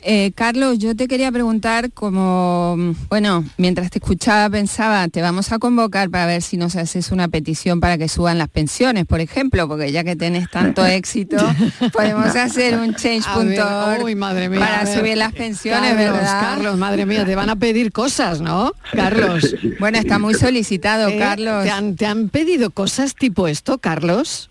[0.01, 2.77] Eh, Carlos, yo te quería preguntar como,
[3.09, 7.27] bueno, mientras te escuchaba pensaba, te vamos a convocar para ver si nos haces una
[7.27, 11.37] petición para que suban las pensiones, por ejemplo, porque ya que tenés tanto éxito,
[11.93, 16.41] podemos hacer un change.org uy, madre mía, para subir las pensiones, Carlos, ¿verdad?
[16.41, 18.73] Carlos, madre mía, te van a pedir cosas, ¿no?
[18.93, 19.55] Carlos.
[19.79, 21.17] Bueno, está muy solicitado, ¿Eh?
[21.17, 21.63] Carlos.
[21.63, 24.49] ¿Te han, te han pedido cosas tipo esto, Carlos?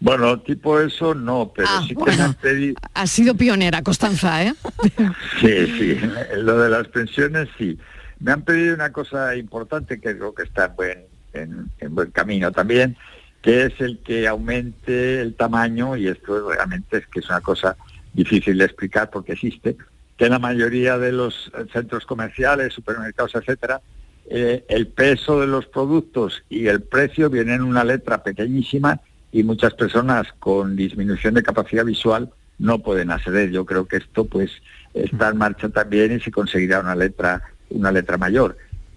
[0.00, 2.16] Bueno, tipo eso no, pero Ah, sí que bueno.
[2.16, 2.74] me han pedido...
[2.94, 4.54] Has sido pionera, Constanza, ¿eh?
[5.40, 6.00] Sí, sí,
[6.38, 7.78] lo de las pensiones sí.
[8.18, 10.98] Me han pedido una cosa importante que creo que está en buen,
[11.34, 12.96] en, en buen camino también,
[13.42, 17.76] que es el que aumente el tamaño, y esto realmente es que es una cosa
[18.12, 19.76] difícil de explicar porque existe,
[20.16, 23.80] que en la mayoría de los centros comerciales, supermercados, etcétera,
[24.30, 29.00] eh, el peso de los productos y el precio vienen en una letra pequeñísima
[29.32, 33.50] y muchas personas con disminución de capacidad visual no pueden acceder.
[33.50, 34.50] Yo creo que esto pues
[34.94, 38.56] está en marcha también y se conseguirá una letra, una letra mayor.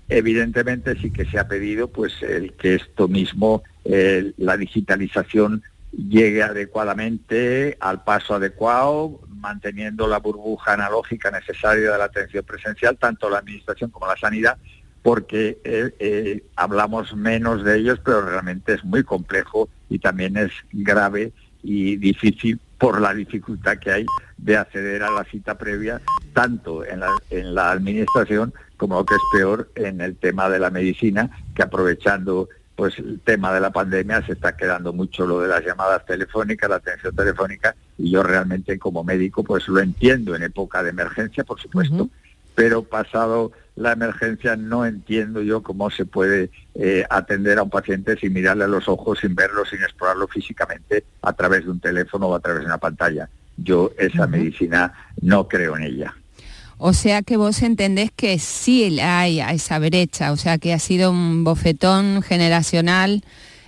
[0.10, 7.78] Evidentemente sí que se ha pedido pues el que esto mismo, la digitalización llegue adecuadamente
[7.80, 13.91] al paso adecuado, manteniendo la burbuja analógica necesaria de la atención presencial, tanto la administración
[13.91, 14.58] como la sanidad,
[15.04, 20.52] porque eh, eh, hablamos menos de ellos, pero realmente es muy complejo y también es
[20.72, 24.06] grave y difícil por la dificultad que hay
[24.38, 26.02] de acceder a la cita previa,
[26.34, 30.60] tanto en la, en la administración como lo que es peor en el tema de
[30.60, 35.39] la medicina, que aprovechando pues el tema de la pandemia se está quedando mucho lo
[35.42, 40.36] de las llamadas telefónicas, la atención telefónica, y yo realmente como médico pues lo entiendo
[40.36, 42.10] en época de emergencia, por supuesto,
[42.56, 48.17] pero pasado la emergencia no entiendo yo cómo se puede eh, atender a un paciente
[48.17, 52.27] sin mirarle a los ojos, sin verlo, sin explorarlo físicamente a través de un teléfono
[52.27, 53.29] o a través de una pantalla.
[53.57, 56.13] Yo esa medicina no creo en ella.
[56.77, 61.12] O sea que vos entendés que sí hay esa brecha, o sea que ha sido
[61.12, 63.23] un bofetón generacional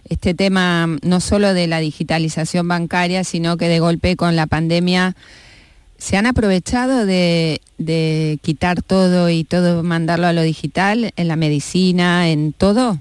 [0.07, 5.15] este tema no solo de la digitalización bancaria, sino que de golpe con la pandemia
[5.97, 7.59] se han aprovechado de,
[8.41, 12.99] quitar todo y todo mandarlo a lo digital, en la medicina, en todo.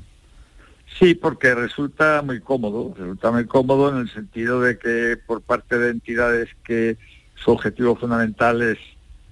[0.99, 5.79] Sí, porque resulta muy cómodo, resulta muy cómodo en el sentido de que por parte
[5.79, 6.97] de entidades que
[7.35, 8.79] su objetivo fundamental es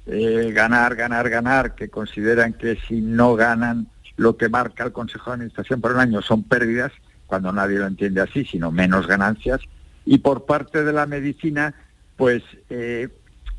[0.07, 5.31] eh, ganar, ganar, ganar, que consideran que si no ganan lo que marca el Consejo
[5.31, 6.92] de Administración por un año son pérdidas,
[7.27, 9.61] cuando nadie lo entiende así, sino menos ganancias,
[10.05, 11.75] y por parte de la medicina,
[12.16, 13.09] pues eh,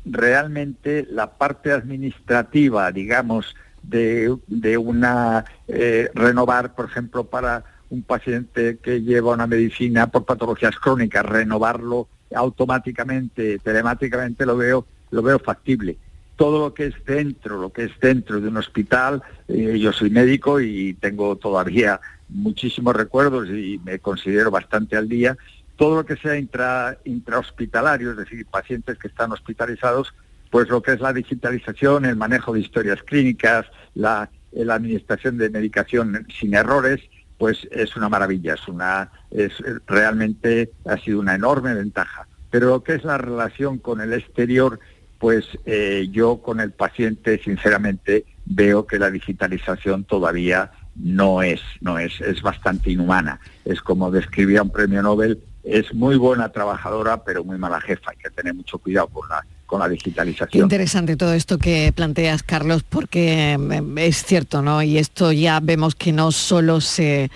[0.04, 8.78] realmente la parte administrativa, digamos, de, de una eh, renovar, por ejemplo, para un paciente
[8.82, 15.96] que lleva una medicina por patologías crónicas, renovarlo automáticamente, telemáticamente, lo veo, lo veo factible.
[16.36, 20.10] Todo lo que es dentro, lo que es dentro de un hospital, eh, yo soy
[20.10, 25.36] médico y tengo todavía muchísimos recuerdos y me considero bastante al día,
[25.76, 30.14] todo lo que sea intra, intrahospitalario, es decir, pacientes que están hospitalizados,
[30.50, 34.30] pues lo que es la digitalización, el manejo de historias clínicas, la,
[34.70, 37.00] administración de medicación sin errores,
[37.38, 39.52] pues es una maravilla, es una, es
[39.86, 42.28] realmente ha sido una enorme ventaja.
[42.50, 44.78] Pero lo que es la relación con el exterior
[45.24, 51.98] pues eh, yo con el paciente sinceramente veo que la digitalización todavía no es, no
[51.98, 53.40] es, es bastante inhumana.
[53.64, 58.10] Es como describía un premio Nobel, es muy buena trabajadora, pero muy mala jefa.
[58.10, 60.62] Hay que tener mucho cuidado con la, con la digitalización.
[60.62, 64.82] Interesante todo esto que planteas, Carlos, porque em, es cierto, ¿no?
[64.82, 67.30] Y esto ya vemos que no solo se,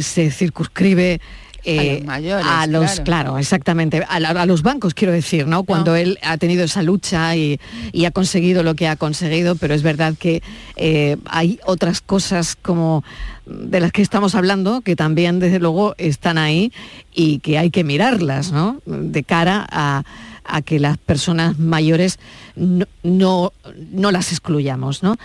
[0.00, 1.20] se circunscribe
[1.66, 4.04] a los eh, mayores, a los claro, exactamente.
[4.08, 7.58] A, la- a los bancos quiero decir no cuando él ha tenido esa lucha y,
[7.92, 10.42] y ha conseguido lo que ha conseguido pero es verdad que
[10.76, 13.02] eh, hay otras cosas como
[13.46, 16.72] de las que estamos hablando que también desde luego están ahí
[17.14, 20.02] y que hay que mirarlas no de cara a
[20.46, 22.18] a que las personas mayores
[22.54, 23.52] no, no,
[23.92, 25.16] no las excluyamos, ¿no?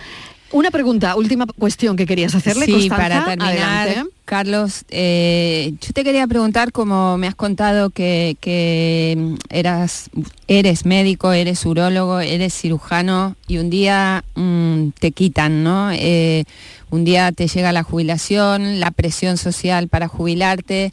[0.50, 4.10] Una pregunta, última cuestión que querías hacerle, Sí, Constanza, para terminar, adelante.
[4.30, 10.08] Carlos, eh, yo te quería preguntar, como me has contado que, que eras,
[10.46, 15.90] eres médico, eres urólogo, eres cirujano y un día mm, te quitan, ¿no?
[15.90, 16.44] Eh,
[16.90, 20.92] un día te llega la jubilación, la presión social para jubilarte.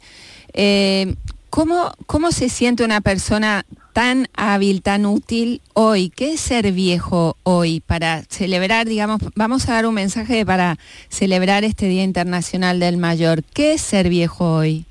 [0.52, 1.14] Eh,
[1.48, 3.64] ¿cómo, ¿Cómo se siente una persona
[3.98, 6.08] tan hábil, tan útil hoy?
[6.10, 10.76] ¿Qué es ser viejo hoy para celebrar, digamos, vamos a dar un mensaje para
[11.08, 13.42] celebrar este Día Internacional del Mayor?
[13.42, 14.84] ¿Qué es ser viejo hoy?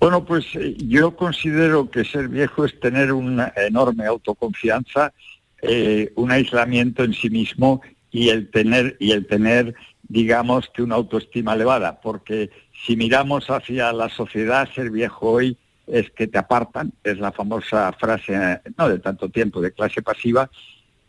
[0.00, 5.12] Bueno, pues eh, yo considero que ser viejo es tener una enorme autoconfianza,
[5.60, 10.94] eh, un aislamiento en sí mismo y el tener y el tener, digamos, que una
[10.94, 12.48] autoestima elevada, porque
[12.86, 15.58] si miramos hacia la sociedad, ser viejo hoy
[15.90, 20.50] es que te apartan, es la famosa frase, no de tanto tiempo, de clase pasiva,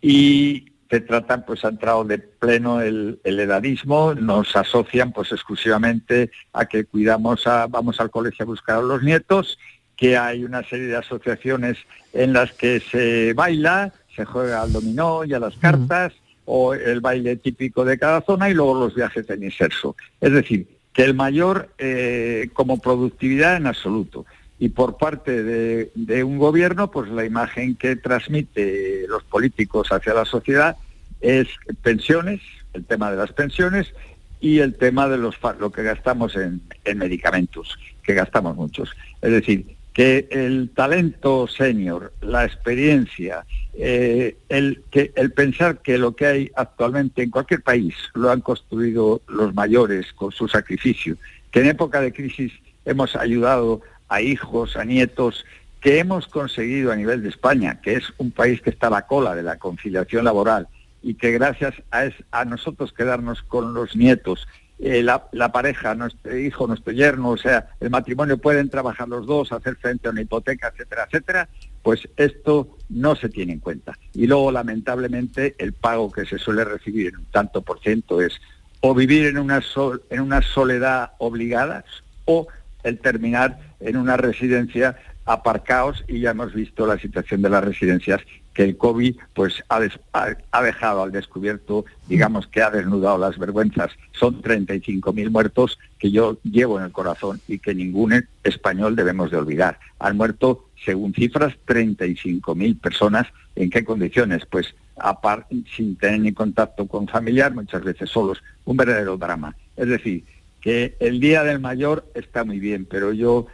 [0.02, 6.32] y te tratan, pues ha entrado de pleno el, el edadismo, nos asocian pues exclusivamente
[6.52, 9.58] a que cuidamos, a, vamos al colegio a buscar a los nietos,
[9.96, 11.78] que hay una serie de asociaciones
[12.12, 16.13] en las que se baila, se juega al dominó y a las cartas,
[16.46, 19.96] o el baile típico de cada zona y luego los viajes en inserso.
[20.20, 24.26] Es decir, que el mayor eh, como productividad en absoluto.
[24.62, 30.24] Y por parte de, un gobierno, pues la imagen que transmite los políticos hacia la
[30.24, 30.78] sociedad
[31.19, 31.47] es
[31.82, 32.41] pensiones,
[32.74, 33.91] el tema de las pensiones
[34.39, 38.91] y el tema de los lo que gastamos en, en medicamentos, que gastamos muchos.
[39.24, 43.43] Es decir, que el talento senior, la experiencia,
[43.74, 49.24] eh, el, el pensar que lo que hay actualmente en cualquier país lo han construido
[49.28, 51.17] los mayores con su sacrificio,
[51.50, 52.54] que en época de crisis
[52.86, 55.45] hemos ayudado a hijos, a nietos,
[55.80, 59.08] que hemos conseguido a nivel de España, que es un país que está a la
[59.08, 60.67] cola de la conciliación laboral
[61.02, 64.47] y que gracias a, nosotros quedarnos con los nietos,
[64.80, 69.54] eh, la, pareja, nuestro hijo, nuestro yerno, o sea, el matrimonio pueden trabajar los dos,
[69.54, 71.50] hacer frente a una hipoteca, etcétera, etcétera,
[71.82, 73.97] pues esto no se tiene en cuenta.
[74.13, 78.34] Y luego, lamentablemente, el pago que se suele recibir en un tanto por ciento es
[78.82, 81.86] o vivir en una soledad obligada
[82.26, 82.47] o
[82.84, 88.22] el terminar en una residencia aparcaos y ya hemos visto la situación de las residencias
[88.54, 93.38] que el COVID pues ha, des- ha- dejado al descubierto, digamos que ha desnudado las
[93.38, 93.91] vergüenzas.
[94.12, 99.38] Son 35.000 muertos que yo llevo en el corazón y que ningún español debemos de
[99.38, 99.80] olvidar.
[100.00, 103.28] Han muerto, según cifras, 35.000 personas.
[103.56, 104.46] ¿En qué condiciones?
[104.46, 105.46] Pues apar-
[105.78, 108.41] sin tener ni contacto con familiar, muchas veces solos.
[108.65, 109.56] Un verdadero drama.
[109.78, 110.26] Es decir,
[110.60, 113.48] que el Día del Mayor está muy bien, pero yo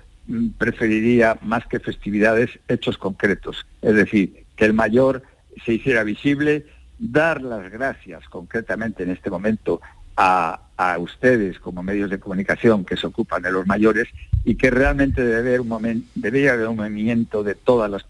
[0.57, 3.65] preferiría más que festividades hechos concretos.
[3.81, 5.23] Es decir, que el mayor
[5.65, 6.65] se hiciera visible,
[6.99, 9.81] dar las gracias concretamente en este momento
[10.15, 14.07] a, a ustedes como medios de comunicación que se ocupan de los mayores
[14.45, 18.05] y que realmente debe haber un debería haber un movimiento de todas las,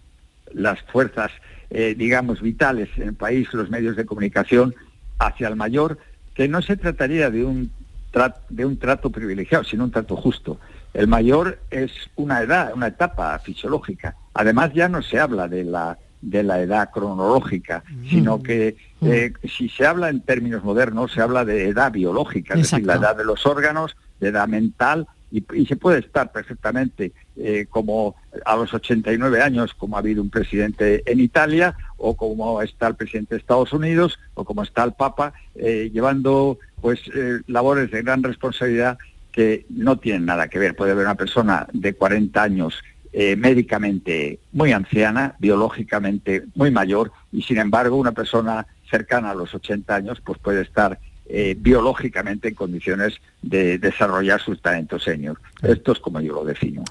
[0.52, 1.32] las fuerzas,
[1.70, 4.74] eh, digamos, vitales en el país, los medios de comunicación,
[5.18, 5.98] hacia el mayor,
[6.34, 7.70] que no se trataría de un,
[8.48, 10.60] de un trato privilegiado, sino un trato justo.
[10.94, 14.16] El mayor es una edad, una etapa fisiológica.
[14.34, 19.68] Además ya no se habla de la de la edad cronológica, sino que eh, si
[19.68, 23.24] se habla en términos modernos, se habla de edad biológica, es decir, la edad de
[23.24, 28.72] los órganos, de edad mental, y, y se puede estar perfectamente eh, como a los
[28.72, 33.40] 89 años, como ha habido un presidente en Italia, o como está el presidente de
[33.40, 38.98] Estados Unidos, o como está el Papa, eh, llevando pues eh, labores de gran responsabilidad
[39.68, 40.74] no tienen nada que ver.
[40.74, 47.42] Puede haber una persona de 40 años eh, médicamente muy anciana, biológicamente muy mayor, y
[47.42, 52.54] sin embargo una persona cercana a los 80 años pues puede estar eh, biológicamente en
[52.54, 55.40] condiciones de desarrollar sus talentos senior.
[55.62, 56.84] Esto es como yo lo defino.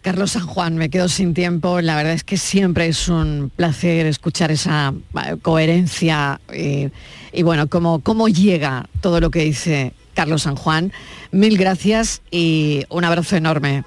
[0.00, 1.80] Carlos San Juan, me quedo sin tiempo.
[1.80, 4.94] La verdad es que siempre es un placer escuchar esa
[5.26, 10.92] eh, coherencia y bueno, cómo llega todo lo que dice Carlos San Juan.
[11.30, 13.84] Mil gracias y un abrazo enorme.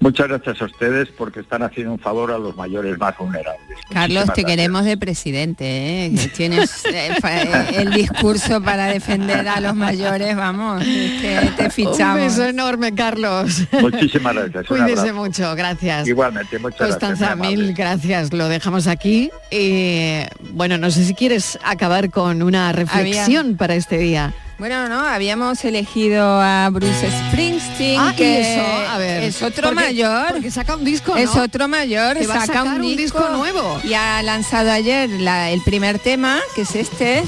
[0.00, 3.62] Muchas gracias a ustedes porque están haciendo un favor a los mayores más vulnerables.
[3.92, 4.46] Carlos, Muchísimas te gracias.
[4.56, 5.64] queremos de presidente,
[6.06, 6.30] ¿eh?
[6.36, 11.70] Tienes eh, eh, el discurso para defender a los mayores, vamos, es que te Un
[11.70, 12.16] fichamos.
[12.16, 13.62] beso enorme, Carlos.
[13.80, 14.68] Muchísimas gracias.
[14.72, 16.08] un Cuídese mucho, gracias.
[16.08, 17.30] Igualmente, muchas Constanza, gracias.
[17.30, 17.56] amable.
[17.58, 18.32] mil gracias.
[18.32, 19.30] Lo dejamos aquí.
[19.52, 24.34] Eh, bueno, no sé si quieres acabar con una reflexión para este día.
[24.62, 28.62] Bueno, no, habíamos elegido a Bruce Springsteen, Ah, ¿y que eso?
[28.92, 30.28] A ver, es otro porque- mayor.
[30.34, 33.80] porque saca un disco, Es otro mayor, Que a saca un un disco, disco nuevo.
[33.82, 37.24] Y ha lanzado ayer la- el primer tema, que es este.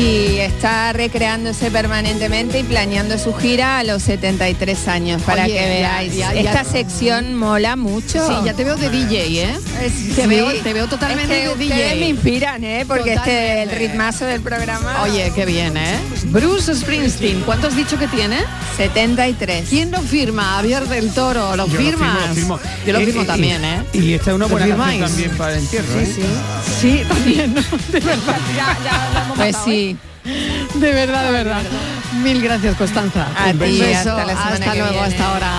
[0.00, 5.60] Y está recreándose permanentemente y planeando su gira a los 73 años, para Oye, que
[5.68, 6.16] veáis.
[6.16, 6.40] ya, ya.
[6.40, 8.26] Esta sección mola mucho.
[8.26, 9.58] Sí, ya te veo de DJ, ¿eh?
[9.82, 10.26] Es- te, sí.
[10.28, 11.94] veo, te veo totalmente Es que de DJ.
[12.00, 12.84] me inspiran, ¿eh?
[12.88, 13.30] Porque este
[13.62, 13.78] el Totalmente.
[13.88, 15.02] ritmazo del programa.
[15.02, 15.98] Oye, qué bien, ¿eh?
[16.26, 18.38] Bruce Springsteen, ¿cuánto has dicho que tiene?
[18.78, 19.68] 73.
[19.68, 20.44] ¿Quién lo firma?
[20.56, 22.16] Javier del Toro, ¿lo Yo lo firmas?
[22.16, 22.60] firmo, lo firmo.
[22.86, 23.66] Yo lo Eh, firmo eh, también, y-
[23.98, 24.02] ¿eh?
[24.04, 26.12] Y esta es una ¿Lo buena canción también para el entierro, Sí, ¿eh?
[26.16, 26.80] sí.
[26.80, 27.60] Sí, también, ¿no?
[27.92, 28.36] De verdad.
[29.36, 29.89] Pues sí.
[30.24, 31.62] De verdad, de verdad.
[32.22, 33.26] Mil gracias, Constanza.
[33.36, 34.16] A Un ti, beso.
[34.16, 34.32] hasta la
[34.74, 35.50] luego, hasta ahora.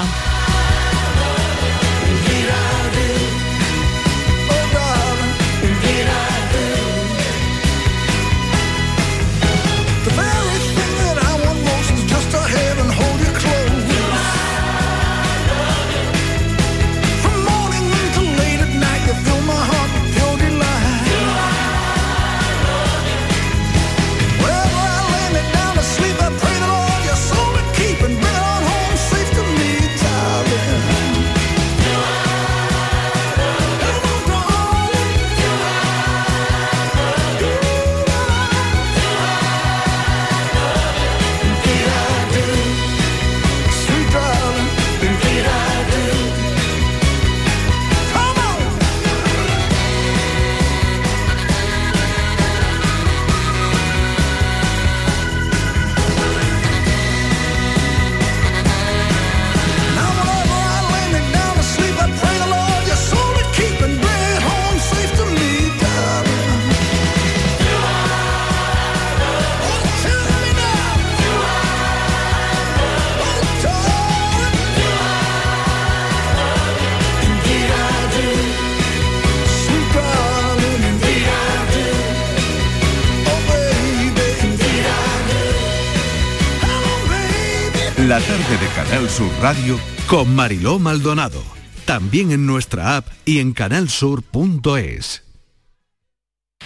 [88.92, 91.42] Canal Sur Radio con Mariló Maldonado.
[91.86, 95.24] También en nuestra app y en canalsur.es.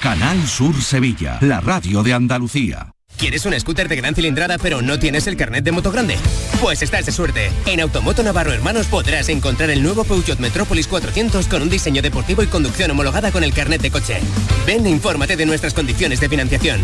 [0.01, 2.93] Canal Sur Sevilla, la radio de Andalucía.
[3.19, 6.17] ¿Quieres un scooter de gran cilindrada pero no tienes el carnet de moto grande?
[6.59, 7.51] Pues estás de suerte.
[7.67, 12.41] En Automoto Navarro Hermanos podrás encontrar el nuevo Peugeot Metropolis 400 con un diseño deportivo
[12.41, 14.17] y conducción homologada con el carnet de coche.
[14.65, 16.83] Ven e infórmate de nuestras condiciones de financiación.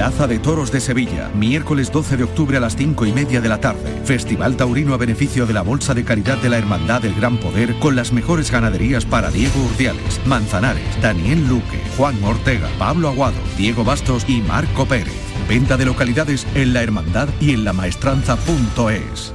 [0.00, 3.50] Plaza de Toros de Sevilla, miércoles 12 de octubre a las 5 y media de
[3.50, 4.00] la tarde.
[4.06, 7.78] Festival Taurino a beneficio de la Bolsa de Caridad de la Hermandad del Gran Poder
[7.80, 13.84] con las mejores ganaderías para Diego Urdiales, Manzanares, Daniel Luque, Juan Ortega, Pablo Aguado, Diego
[13.84, 15.12] Bastos y Marco Pérez.
[15.46, 19.34] Venta de localidades en la hermandad y en lamaestranza.es.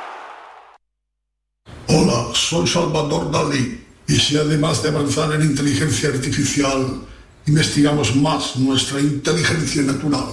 [1.93, 3.83] Hola, soy Salvador Dalí.
[4.07, 7.01] Y si además de avanzar en inteligencia artificial,
[7.45, 10.23] investigamos más nuestra inteligencia natural,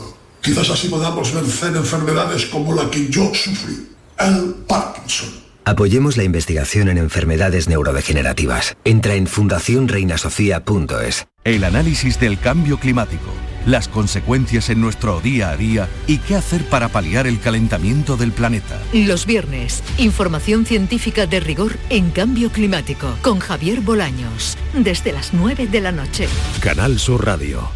[0.40, 3.88] quizás así podamos vencer enfermedades como la que yo sufrí,
[4.20, 5.47] el Parkinson.
[5.68, 8.78] Apoyemos la investigación en enfermedades neurodegenerativas.
[8.86, 11.26] Entra en fundacionreinasofía.es.
[11.44, 13.30] El análisis del cambio climático,
[13.66, 18.32] las consecuencias en nuestro día a día y qué hacer para paliar el calentamiento del
[18.32, 18.80] planeta.
[18.94, 25.66] Los viernes, información científica de rigor en cambio climático con Javier Bolaños, desde las 9
[25.66, 26.28] de la noche.
[26.60, 27.68] Canal Sur Radio,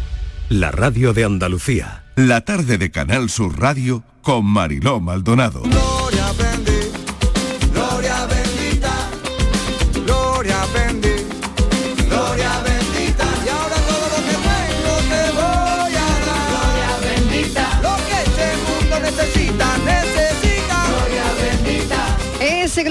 [0.49, 2.05] la radio de Andalucía.
[2.15, 5.61] La tarde de Canal Sur Radio con Mariló Maldonado.
[5.61, 6.52] Gloria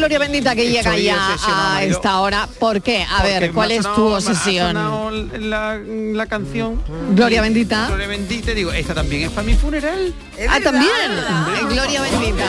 [0.02, 1.36] Gloria Bendita que llega ya
[1.76, 2.48] a esta hora.
[2.58, 3.04] ¿Por qué?
[3.04, 5.48] A Porque ver, ¿cuál es sonado- tu obsesión?
[5.48, 6.82] la, la canción
[7.14, 7.86] Gloria Bendita.
[7.86, 10.12] Gloria Bendita, digo, esta también es para mi funeral.
[10.48, 10.90] Ah, también.
[11.68, 12.44] Gloria Bendita.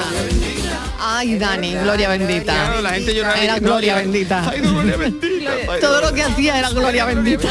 [0.99, 2.53] Ay, Dani, Gloria Bendita.
[2.53, 4.51] Claro, la gente Era Gloria Bendita.
[4.59, 5.51] Gloria Bendita,
[5.81, 7.49] Todo lo que hacía era Gloria Bendita.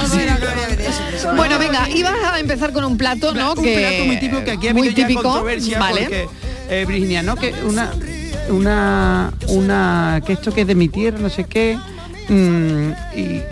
[1.36, 3.53] Bueno, venga, ibas a empezar con un plato, ¿no?
[3.53, 6.00] un que plato muy típico que aquí ha muy ya controversia vale.
[6.00, 6.28] porque
[6.70, 7.36] eh, Virginia, ¿no?
[7.36, 7.92] Que una
[8.53, 11.78] una una que esto que es de mi tierra, no sé qué.
[12.28, 13.42] mm, y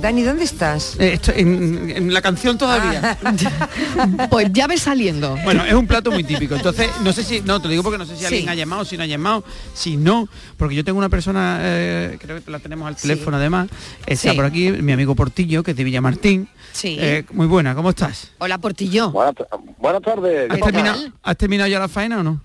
[0.00, 0.96] Dani, ¿dónde estás?
[0.98, 3.18] eh, esto, en, en la canción todavía.
[4.30, 5.36] Pues ya ves saliendo.
[5.44, 6.54] Bueno, es un plato muy típico.
[6.54, 8.26] Entonces, no sé si, no, te lo digo porque no sé si Sí.
[8.26, 12.16] alguien ha llamado, si no ha llamado, si no, porque yo tengo una persona, eh,
[12.18, 13.68] creo que la tenemos al teléfono además,
[14.06, 14.36] está Sí.
[14.36, 16.48] por aquí, mi amigo Portillo, que es de Villamartín.
[16.72, 16.96] Sí.
[16.98, 18.30] Eh, muy buena, ¿cómo estás?
[18.38, 19.10] Hola, Portillo.
[19.10, 20.50] Buenas tardes.
[20.50, 22.40] ¿Has terminado, ¿Has terminado ya la faena o no?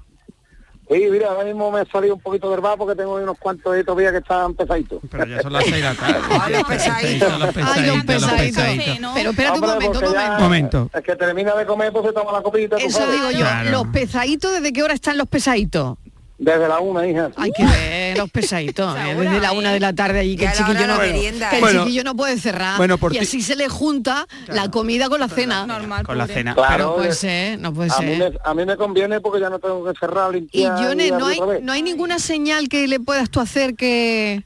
[0.87, 3.73] Sí, mira, ahora mismo me he salido un poquito del bar porque tengo unos cuantos
[3.73, 4.99] de todavía que están pesaditos.
[5.09, 6.19] Pero ya son las seis de la tarde.
[6.41, 7.39] Ay, los pesaditos.
[7.39, 9.13] Los los.
[9.15, 10.39] Pero espérate un momento, un momento.
[10.39, 10.89] Momento.
[10.93, 12.77] Es que termina de comer, pues se toma la copita.
[12.77, 13.71] Eso digo yo, Claro.
[13.71, 15.97] los pesaditos, ¿desde qué hora están los pesaditos?
[16.37, 17.31] Desde la una, hija.
[17.37, 19.15] Hay que ver los pesaditos, ¿eh?
[19.15, 21.61] desde la una de la tarde allí, que el chiquillo no, merienda, que el.
[21.61, 21.83] Bueno.
[21.83, 22.77] chiquillo no puede cerrar.
[22.77, 25.65] Bueno, por y así se le junta la comida con la cena.
[25.65, 26.53] Normal, Con la cena.
[26.53, 28.31] Claro, no puede ser, no puede a mí, ser.
[28.33, 30.71] me, a mí me conviene porque ya no tengo que cerrar, Y limpiar.
[30.71, 31.63] No hay, abrir otra vez.
[31.63, 34.43] no hay ninguna señal que le puedas tú hacer que...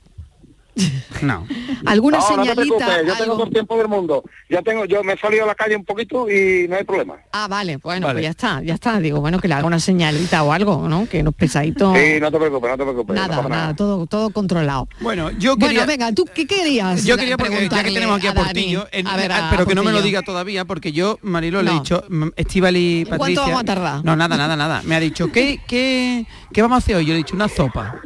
[1.22, 1.46] No.
[1.86, 2.56] ¿Alguna no, no te señalita?
[2.78, 4.24] preocupes, yo tengo todo el tiempo del mundo.
[4.50, 7.16] Ya tengo, yo me he salido a la calle un poquito y no hay problema.
[7.34, 8.16] Ah, vale, bueno, Vale.
[8.18, 9.00] pues ya está, ya está.
[9.00, 11.08] Digo, bueno, que le haga una señalita o algo, ¿no?
[11.10, 11.98] Que los pesaditos...
[11.98, 13.16] Sí, no te preocupes, no te preocupes.
[13.16, 14.88] no Nada, pasa nada, todo, todo controlado.
[15.02, 15.80] Bueno, yo quería...
[15.86, 17.04] Bueno, venga, ¿tú qué querías?
[17.04, 18.46] Yo quería porque ya que tenemos aquí a, Dani?
[18.46, 21.62] Portillo, en- A ver, a pero que no me lo diga todavía, porque yo, Marilo,
[21.62, 21.80] le he No.
[21.80, 22.04] dicho,
[22.36, 23.44] Estival y ¿Cuánto Patricia.
[23.44, 24.06] vamos a tardar?
[24.06, 24.82] No, nada, nada, nada.
[24.86, 27.04] Me ha dicho, ¿qué, qué, qué vamos a hacer hoy?
[27.06, 28.00] Yo le he dicho, una sopa.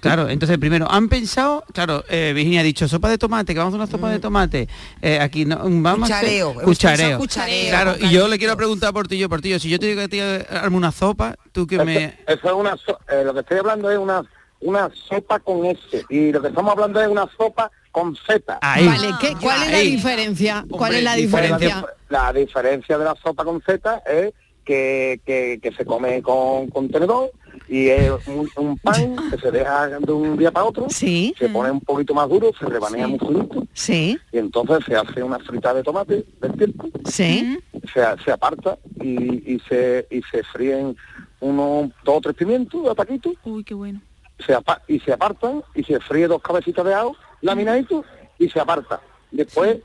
[0.00, 3.74] Claro, entonces primero, han pensado, claro, eh, Virginia ha dicho sopa de tomate, que vamos
[3.74, 4.68] a una sopa de tomate.
[5.02, 7.18] Eh, aquí no, vamos a Cuchareo, hacer cuchareo.
[7.18, 10.08] cuchareo, Claro, y yo le quiero preguntar a Portillo, Portillo, si yo te digo que
[10.08, 12.18] te arme una sopa, tú que me...
[12.26, 14.22] eso es una, so- eh, lo que estoy hablando es una
[14.60, 16.04] una sopa con S.
[16.08, 18.58] Y lo que estamos hablando es una sopa con Z.
[18.60, 20.64] Vale, ¿qué- ¿cuál es la diferencia?
[20.68, 21.86] ¿Cuál es la diferencia?
[22.08, 24.32] La diferencia de la sopa con Z es
[24.64, 27.30] que, que, que se come con, con tenedor
[27.68, 31.34] y es un, un pan que se deja de un día para otro, Sí.
[31.38, 34.18] se pone un poquito más duro, se rebanea muy finito Sí.
[34.32, 37.58] y entonces se hace una frita de tomate del tiempo, Sí.
[37.92, 40.96] se, se aparta y, y se y se fríen
[41.40, 44.00] unos dos o tres pimientos a taquitos Uy, qué bueno.
[44.44, 48.04] se apa- y se apartan y se fríe dos cabecitas de ajo laminaditos
[48.38, 49.00] y se aparta.
[49.30, 49.78] Después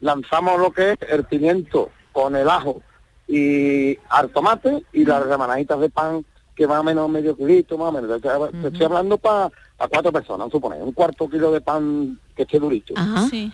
[0.00, 2.82] lanzamos lo que es el pimiento con el ajo
[3.26, 6.24] y al tomate y las rebanaditas de pan
[6.54, 8.20] que más o menos medio kilito, más o menos.
[8.20, 9.50] Te, estoy hablando para
[9.90, 12.94] cuatro personas, supone, un cuarto kilo de pan que esté durito.
[13.30, 13.52] Sí.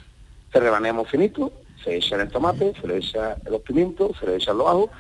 [0.52, 4.58] Se rebaneamos finito, se echa el tomate, se le echa los pimientos, se le echan
[4.58, 4.90] los ajos,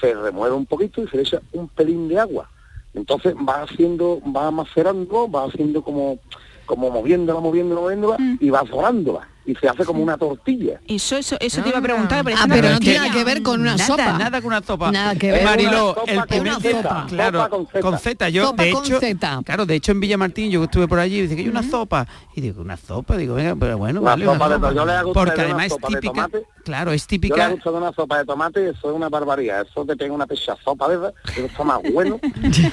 [0.00, 2.48] se remueve un poquito y se le echa un pelín de agua.
[2.94, 6.18] Entonces va haciendo, va macerando, va haciendo como,
[6.66, 9.28] como moviéndola, moviéndola, moviéndola y va dorándola.
[9.48, 10.78] Y se hace como una tortilla.
[10.86, 12.22] Eso, eso, eso te iba a preguntar.
[12.36, 14.12] Ah, pero no tiene nada que ver con una nada, sopa.
[14.18, 14.92] Nada con una sopa.
[14.92, 15.42] Nada que ver.
[15.42, 17.06] Mariló, Una el sopa.
[17.08, 17.80] claro, Sopa con zeta.
[17.80, 18.28] con Z.
[18.28, 19.40] Yo, Sopa de con hecho, zeta.
[19.42, 22.06] claro, de hecho en Villamartín yo estuve por allí y dice que hay una sopa.
[22.34, 24.72] Y digo, una sopa, digo, venga, pero bueno, Una vale, sopa una de- sopa.
[24.74, 26.46] yo le hago Porque además es sopa de típica, tomate.
[26.64, 27.46] claro, es Yo le típica.
[27.46, 29.66] hago usted una sopa de tomate eso es una barbaridad.
[29.66, 32.20] Eso te pega una pecha sopa de esa, eso está más bueno.
[32.42, 32.70] y si le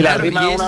[0.00, 0.60] Claro, arrima y es-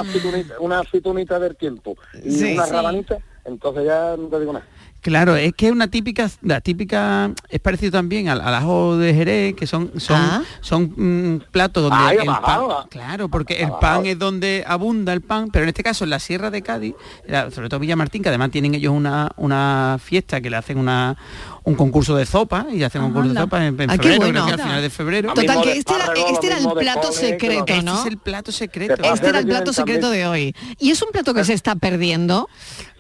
[0.59, 4.66] una aceitunita, del tiempo y una rabanita, entonces ya no te digo nada.
[5.03, 9.15] Claro, es que es una típica, la típica, es parecido también al, al ajo de
[9.15, 10.43] Jerez, que son son Ah.
[10.61, 13.81] son mm, platos donde Ay, el pan, claro, porque el bajado.
[13.81, 16.95] pan es donde abunda el pan, pero en este caso en la Sierra de Cádiz,
[17.27, 21.17] la- sobre todo Villamartín, que además tienen ellos una, una fiesta que le hacen una
[21.63, 24.33] un concurso de sopa y hacen un concurso de sopa en, en Ah, febrero, bueno.
[24.45, 25.35] creo que al final de febrero.
[25.35, 28.01] Total, que este era, este era el plato secreto, Este ¿no?
[28.01, 28.95] es el plato secreto.
[29.03, 30.55] Este era el plato secreto de hoy.
[30.79, 32.49] ¿Y es un plato que se está perdiendo?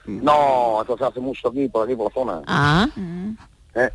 [0.06, 2.42] No, eso se hace mucho aquí, por aquí, por la zona.
[2.46, 2.88] Ah.
[3.74, 3.90] ¿eh?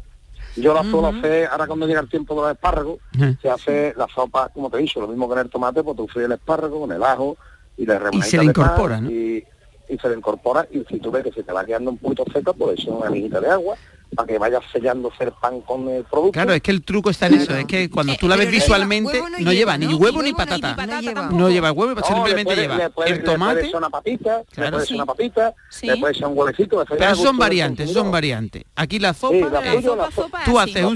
[0.56, 3.36] Yo la suelo hacer, ahora cuando llega el tiempo de los espárragos, Ujú.
[3.41, 5.97] se hace la sopa, como te he dicho, lo mismo que en el tomate, pues
[5.97, 7.36] tú fríes el espárrago con el ajo
[7.76, 9.12] y le rebanaditas se le incorpora, ¿no?
[9.12, 9.45] Y,
[9.89, 12.24] y se le incorpora y si tú ves que se te va quedando un poquito
[12.32, 13.76] seca, pues echas una minita de agua
[14.16, 16.32] para que vaya sellándose el pan con el producto.
[16.32, 19.20] Claro, es que el truco está en eso, es que cuando tú la ves visualmente
[19.20, 20.76] no, no lleva, ni huevo Ni patata.
[20.76, 21.39] No lleva, tampoco.
[21.39, 23.59] no lleva huevo, No, simplemente le puede- lleva le puede- el le puede tomate.
[23.68, 24.72] echar una papita, le Claro.
[24.72, 24.93] puede Sí.
[24.95, 25.88] una papita, Sí.
[25.88, 26.86] le puede un huevecito.
[26.89, 28.63] Pero son variantes, son variantes.
[28.76, 30.95] Aquí la sopa, Sí, la eh, tuya, la sopa tú haces un,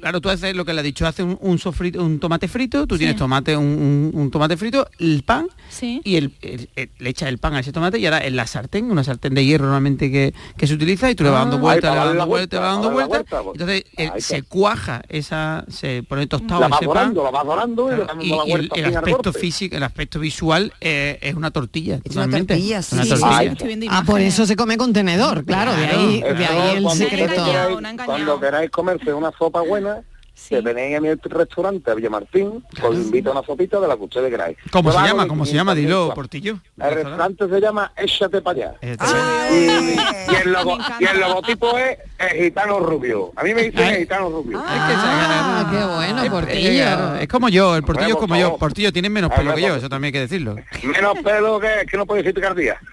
[0.00, 2.86] claro, tú haces lo que le ha dicho, haces un, un sofrito, un tomate frito,
[2.86, 5.48] tú tienes tomate, un, tomate frito, el pan
[5.80, 8.46] y el, el- el- le echas el pan a ese tomate y ahora en la
[8.46, 11.56] sartén, una sartén de hierro normalmente que, que se utiliza y tú le vas dando
[11.56, 11.60] Ah.
[11.60, 13.44] vueltas, le vas dando la le vas dando vuelta, vueltas.
[13.44, 17.14] vuelta, Entonces eh, se cuaja esa, se pone tostado La vas ese pan.
[17.14, 21.50] dorando, la vas dorando y Claro, el, aspecto físico, el aspecto visual eh, es una
[21.50, 22.00] tortilla.
[22.04, 22.80] Es una Una tortilla.
[23.24, 23.56] Ay,
[23.88, 27.44] Ah, por eso se come con tenedor, claro, de ahí, de ahí el secreto.
[28.04, 30.02] Cuando queráis comerse una sopa buena,
[30.48, 34.02] que tenéis a mi restaurante a Villamartín, os invito a una sopita de la que
[34.02, 34.56] ustedes queráis.
[34.70, 35.26] ¿Cómo se llama?
[35.26, 35.74] ¿Cómo se llama?
[35.74, 36.58] 500 Dilo, Portillo.
[36.78, 38.74] El restaurante se llama Échate para allá.
[38.80, 39.04] Este-
[39.52, 43.32] Y, y el logo- y el logotipo es el gitano rubio.
[43.36, 44.62] A mí me dicen el gitano rubio.
[44.66, 46.70] Ah, qué bueno, Es, Portillo.
[46.82, 48.56] claro, es como yo, el portillo es como yo.
[48.58, 50.56] Portillo tiene menos pelo ver, que yo, eso también hay que decirlo.
[50.82, 52.78] Menos pelo que, que no puede decir picardía.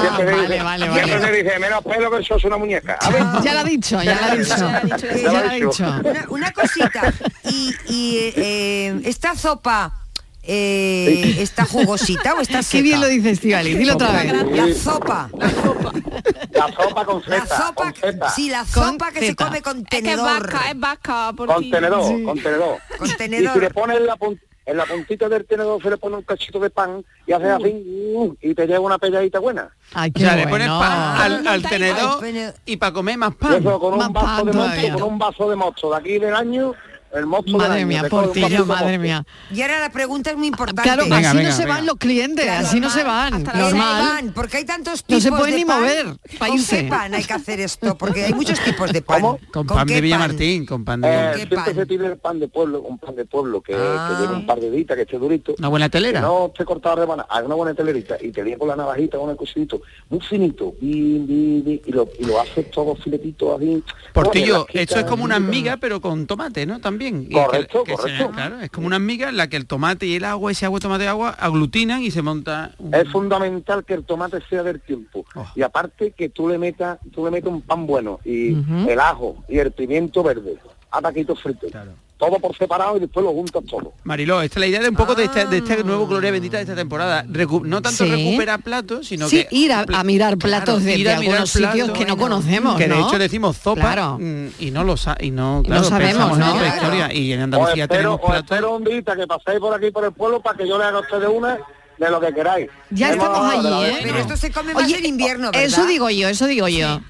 [0.00, 1.32] siempre me vale, dice, vale, siempre vale.
[1.32, 2.98] me dice, menos pelo que sos una muñeca.
[3.00, 3.22] A ver.
[3.42, 4.56] Ya lo ha dicho, ya lo ha dicho.
[5.22, 6.02] Ya lo ha dicho.
[6.10, 7.12] Una, una cosita.
[7.44, 9.94] Y, y, eh, esta sopa
[10.42, 12.78] eh, está jugosita o está seca.
[12.78, 14.32] Qué bien lo dice Estivali, dilo otra vez.
[14.32, 15.30] La sopa.
[16.52, 19.44] La sopa con La zeta, sopa, con sí, la Con sopa que se zeta.
[19.46, 20.42] come con Es que es tenedor.
[20.42, 21.32] vaca, es vaca.
[21.36, 22.78] Por Con tenedor, con tenedor.
[22.98, 23.54] Con Y tenedor.
[23.54, 26.58] si le pones la, pun- en la puntita del tenedor, se le pone un cachito
[26.60, 29.70] de pan y haces así uh, y te lleva una pelladita buena.
[29.94, 30.78] Ay, O qué sea, le pones bueno.
[30.78, 32.22] pan al, tenedor
[32.66, 33.54] y para comer más pan.
[33.54, 36.18] eso con Más un vaso pan de mosto, con un vaso de mosto de aquí
[36.18, 36.74] del año,
[37.14, 39.24] el Madre mía, un Portillo, madre mía.
[39.50, 40.82] Y ahora la pregunta es muy importante.
[40.82, 41.74] Claro, Venga, así venga, no se venga.
[41.74, 43.42] van los clientes, Claro, así no se van.
[43.44, 44.02] Normal.
[44.02, 45.80] Van, porque hay tantos No tipos se pueden de ni pan.
[45.80, 46.06] mover
[46.38, 47.96] para ¿Con qué pan hay que hacer esto?
[47.96, 49.20] Porque hay muchos tipos de pan.
[49.22, 49.38] ¿Cómo?
[49.52, 51.08] Con pan qué de Villamartín, con pan de...
[51.08, 51.74] Eh, ¿Qué siempre pan?
[51.74, 54.10] se pide el pan de pueblo, un pan de pueblo que, Ah.
[54.14, 55.54] que lleve un par de deditas, que esté durito.
[55.58, 56.20] Una buena telera.
[56.20, 59.30] no esté cortado de haz una buena telerita y te liga con la navajita con
[59.30, 59.80] el cocidito,
[60.10, 63.82] muy finito, y lo, y lo haces todo filetito así.
[64.12, 66.80] Portillo, esto es como una miga, pero con tomate, ¿no?
[66.80, 66.97] También.
[67.06, 68.30] Y Correcto, que- que se- correcto.
[68.32, 70.80] claro, es como una miga en la que el tomate y el agua, ese agua,
[70.80, 72.72] tomate y agua, aglutinan y se monta...
[72.78, 75.24] un- Es fundamental que el tomate sea del tiempo.
[75.34, 75.46] Oh.
[75.54, 78.54] Y aparte que tú le metas, tú le metas un pan bueno y
[78.88, 80.56] el ajo y el pimiento verde
[80.90, 81.70] a taquitos fritos.
[81.70, 81.92] Claro.
[82.18, 83.92] Todo por separado y después lo juntas todo.
[84.04, 85.60] Mariló, esta es la idea de un poco de, este, de Ah.
[85.66, 87.24] este nuevo Gloria Bendita de esta temporada.
[87.24, 88.10] Recu- no tanto Sí.
[88.10, 89.54] recuperar platos, sino Sí, que...
[89.54, 92.88] ir a, a mirar platos de, ir de algunos sitios platos, que no conocemos, Que
[92.88, 94.18] de hecho decimos zopa Claro.
[94.20, 97.12] mm, y no lo sa y no, sabemos, historia.
[97.14, 98.44] Y en Os Andalucía espero, tenemos os platos...
[98.50, 100.98] espero un día que paséis por aquí por el pueblo para que yo le haga
[100.98, 101.58] a ustedes una
[101.98, 102.68] de lo que queráis.
[102.90, 103.84] Ya Hemos estamos allí.
[103.90, 103.98] ¿eh?
[104.02, 105.62] Pero esto se come más en invierno, ¿verdad?
[105.64, 107.00] Eso digo yo, eso digo yo.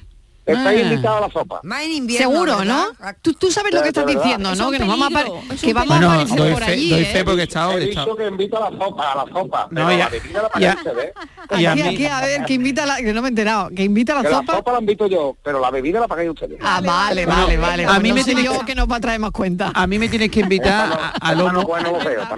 [0.48, 0.88] Estáis Ah.
[0.88, 1.60] invitados a la sopa.
[1.62, 2.86] Más en invierno, Seguro, ¿verdad?
[3.00, 3.12] ¿no?
[3.22, 4.22] Tú, tú sabes lo que estás verdad.
[4.22, 4.70] diciendo, ¿no?
[4.70, 7.04] Que nos vamos a, que vamos a aparecer doy por fe- allí, doy ¿eh?
[7.04, 7.72] fe porque he estado...
[7.78, 9.68] He dicho que invita a la sopa, a la sopa.
[9.70, 11.12] No, pero ya- la bebida la ya- pagáis ustedes.
[11.60, 12.96] y a Aquí, mí- aquí, a ver, que invita a la...
[12.96, 13.68] Que no me he enterado.
[13.76, 14.56] Que invita a la Que la sopa.
[14.56, 16.58] sopa la invito yo, pero la bebida la pagáis ustedes.
[16.62, 17.84] Ah, vale, vale, vale.
[17.84, 19.70] a mí me tienes yo que- nos va a traer más cuenta.
[19.74, 21.68] A mí me tienes que invitar a, lomo...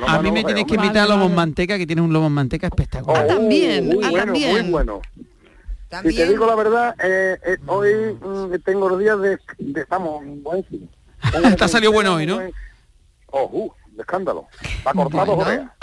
[0.09, 3.25] A mí me tienes que invitar a lomo manteca, que tiene un lomo manteca espectacular.
[3.25, 4.11] Ah, también, muy ah,
[4.69, 5.01] bueno,
[5.91, 6.15] también.
[6.15, 10.23] Si te digo la verdad, eh, eh, hoy mm, tengo los días de, de estamos
[10.43, 10.89] buenísimo.
[11.61, 12.41] Ha salido bueno hoy, ¿no?
[13.27, 14.47] Oh, uh, de escándalo.
[14.87, 15.71] Va cortado Bueno.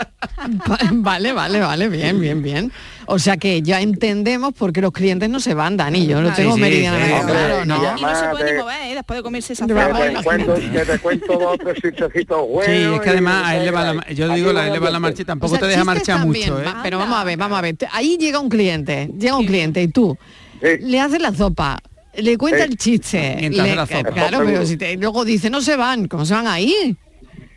[0.92, 2.72] Vale, vale, vale, bien, bien, bien.
[3.06, 6.06] O sea que ya entendemos por qué los clientes no se van, Dani.
[6.06, 7.76] Yo lo Sí, tengo sí, meridianamente sí, claro, ¿no?
[7.76, 8.94] sí, Y no se puede de- ni mover, ¿eh?
[8.94, 9.92] Después de comerse esa sopa.
[9.98, 12.66] te, cuento, que te cuento dos tres chistecitos buenos.
[12.66, 14.72] Sí, es que además a él le va la, y- yo digo, no a él
[14.72, 16.66] le va la marcha y tampoco O sea, te deja marchar también, mucho, ¿eh?
[16.66, 17.76] va, Pero vamos a ver, vamos a ver.
[17.92, 20.16] Ahí llega un cliente, llega un cliente y tú
[20.60, 20.68] Sí.
[20.80, 21.78] le haces la sopa,
[22.14, 22.70] le cuenta Sí.
[22.70, 23.48] el chiste.
[23.50, 24.10] Le- hace la sopa.
[24.10, 26.96] Claro, pero si te, luego dice no se van, ¿cómo se van ahí?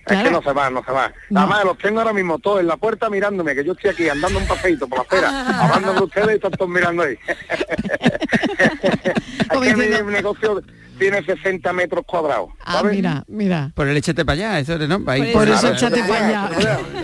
[0.08, 1.12] Es que no se va, no se va.
[1.30, 1.42] No.
[1.42, 4.40] Además, los tengo ahora mismo todos en la puerta mirándome, que yo estoy aquí andando
[4.40, 7.18] un paseito por la acera, hablando de ustedes y están todos mirando ahí.
[9.40, 10.64] es Como que mi, diciendo- mi negocio
[10.98, 12.50] tiene 60 metros cuadrados.
[12.64, 13.72] Ah, mira, mira.
[13.74, 15.02] Por el échate para allá, eso ¿no?
[15.08, 16.50] Ahí, Por eso claro, échate para allá.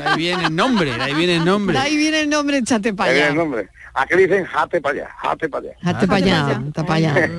[0.06, 1.78] ahí viene el nombre, ahí viene el nombre.
[1.78, 3.32] Ahí viene el nombre, échate para Ahí viene allá.
[3.34, 3.70] el nombre.
[4.00, 5.78] Aquí dicen jate para allá, jate para allá.
[5.84, 7.30] Hazte para allá, hazte para allá.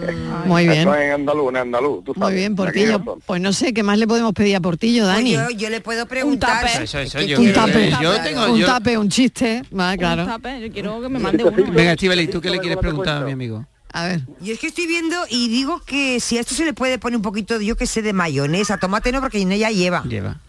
[0.45, 0.81] Muy bien.
[0.81, 2.35] Eso es andaluz, en andaluz, tú Muy sabes.
[2.35, 3.19] bien, Aquí Portillo.
[3.27, 5.33] Pues no sé, ¿qué más le podemos pedir a Portillo, Pues Dani?
[5.35, 6.63] yo, yo le puedo preguntar.
[6.67, 6.83] tupper.
[6.83, 9.63] Eso, eso, Es que yo un tape, yo tengo- un tape, un chiste.
[9.71, 10.27] Un claro.
[10.27, 11.57] tape, Yo quiero que me mande uno.
[11.73, 13.65] Venga, Estivali, ¿tú qué le quieres preguntar a mi amigo?
[13.93, 14.21] A ver.
[14.41, 17.17] Yo es que estoy viendo y digo que si a esto se le puede poner
[17.17, 20.03] un poquito, yo que sé, de mayonesa, tomate no, porque ya lleva.
[20.05, 20.41] Lleva.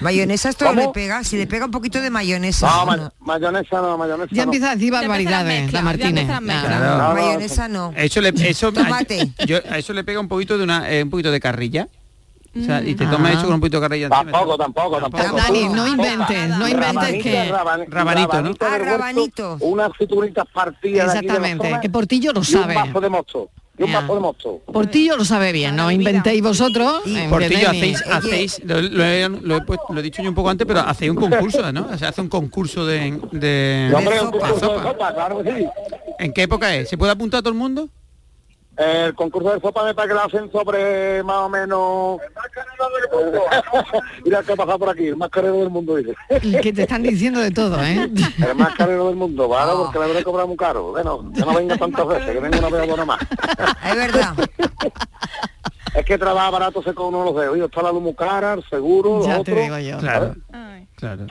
[0.00, 2.66] Mayonesa esto le pega, si le pega un poquito de mayonesa.
[2.68, 3.12] No, ¿o ma- no?
[3.20, 4.42] mayonesa no, mayonesa Ya no.
[4.44, 6.26] empieza a decir barbaridades, la Martínez.
[6.26, 6.98] Claro.
[6.98, 7.92] No, mayonesa no.
[7.96, 9.32] Eso le, eso, Tomate.
[9.38, 11.88] a, yo, a eso le pega un poquito de una, eh, un poquito de carrilla.
[12.58, 13.34] O sea, y te tomas Ah.
[13.34, 14.32] eso con un poquito de carrilla encima.
[14.32, 15.36] Tampoco, tampoco, tampoco.
[15.36, 17.52] Dani, no inventes, no inventes rabanito, que...
[17.52, 18.50] raban- Rabanito, ¿no?
[18.60, 19.56] Ah, rabanito.
[19.60, 22.74] Unas frituritas partidas Exactamente, que Portillo lo sabe.
[22.76, 23.50] un vaso de mosto.
[23.78, 24.60] Y un vaso de mosto.
[24.72, 27.02] Portillo lo sabe bien, no inventéis vosotros.
[27.06, 27.30] ¿entiendes?
[27.30, 30.34] Portillo, Ni- hacéis, hacéis lo, lo he, lo he puesto- lo he dicho yo un
[30.34, 31.88] poco antes, pero hacéis un concurso, ¿no?
[31.92, 33.18] O sea, hace un concurso de...
[33.32, 34.52] de, de un sopa.
[34.52, 35.14] de sopa.
[35.14, 35.66] claro que sí.
[36.18, 36.88] ¿En qué época es?
[36.88, 37.88] ¿Se puede apuntar todo el mundo?
[38.78, 42.20] El concurso de sopa me parece que lo hacen sobre más o menos...
[44.24, 46.14] Mira qué ha pasado por aquí, el más carero del mundo, dice.
[46.62, 48.08] Que te están diciendo de todo, ¿eh?
[48.38, 49.72] El más carero del mundo, ¿vale?
[49.76, 50.92] Porque le habré cobrado muy caro.
[50.92, 53.18] Bueno, que no venga tantas veces, que venga una vez buena más.
[53.84, 54.34] Es verdad.
[55.94, 57.58] Es que trabaja barato se con uno de los dedos.
[57.70, 59.62] Está la luz muy cara, el seguro, Ya lo te otro.
[59.62, 59.98] digo yo.
[59.98, 60.34] Claro,
[60.96, 61.26] claro.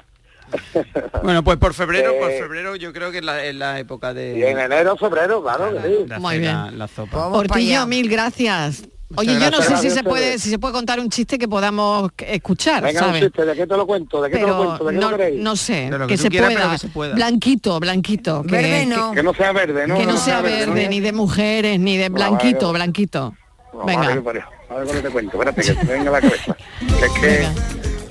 [1.23, 4.13] Bueno, pues por febrero, por Eh, febrero yo creo que es la, es la época
[4.13, 4.37] de...
[4.37, 6.13] Y en enero, febrero, claro que sí.
[6.19, 6.53] Muy bien.
[6.53, 7.31] La, la sopa.
[7.31, 8.83] Portillo, mil gracias.
[9.15, 9.61] Oye, yo no gracias.
[9.61, 12.83] sé si Gracias se a puede, si se puede contar un chiste que podamos escuchar,
[12.83, 13.23] Venga, un ¿sabes?
[13.23, 14.21] chiste, ¿de qué te lo cuento?
[14.21, 14.83] ¿De qué te lo Pero cuento?
[14.85, 15.41] ¿De qué no, lo queréis?
[15.41, 16.59] no sé, De lo que, que se quieras, pueda.
[16.65, 17.15] pero que se pueda.
[17.15, 18.43] Blanquito, blanquito.
[18.43, 19.11] Que, Verde que- no.
[19.13, 19.97] Que no sea verde, ¿no?
[19.97, 20.89] que no sea verde, ¿no?
[20.89, 23.33] ni de mujeres, ni de blanquito, blanquito.
[23.73, 24.07] No, Venga.
[24.07, 24.43] vale, vale.
[24.69, 25.41] A ver cuándo te cuento.
[25.41, 26.57] Espérate, que me venga a la cabeza.
[26.99, 27.27] Que es que...
[27.27, 27.53] Venga.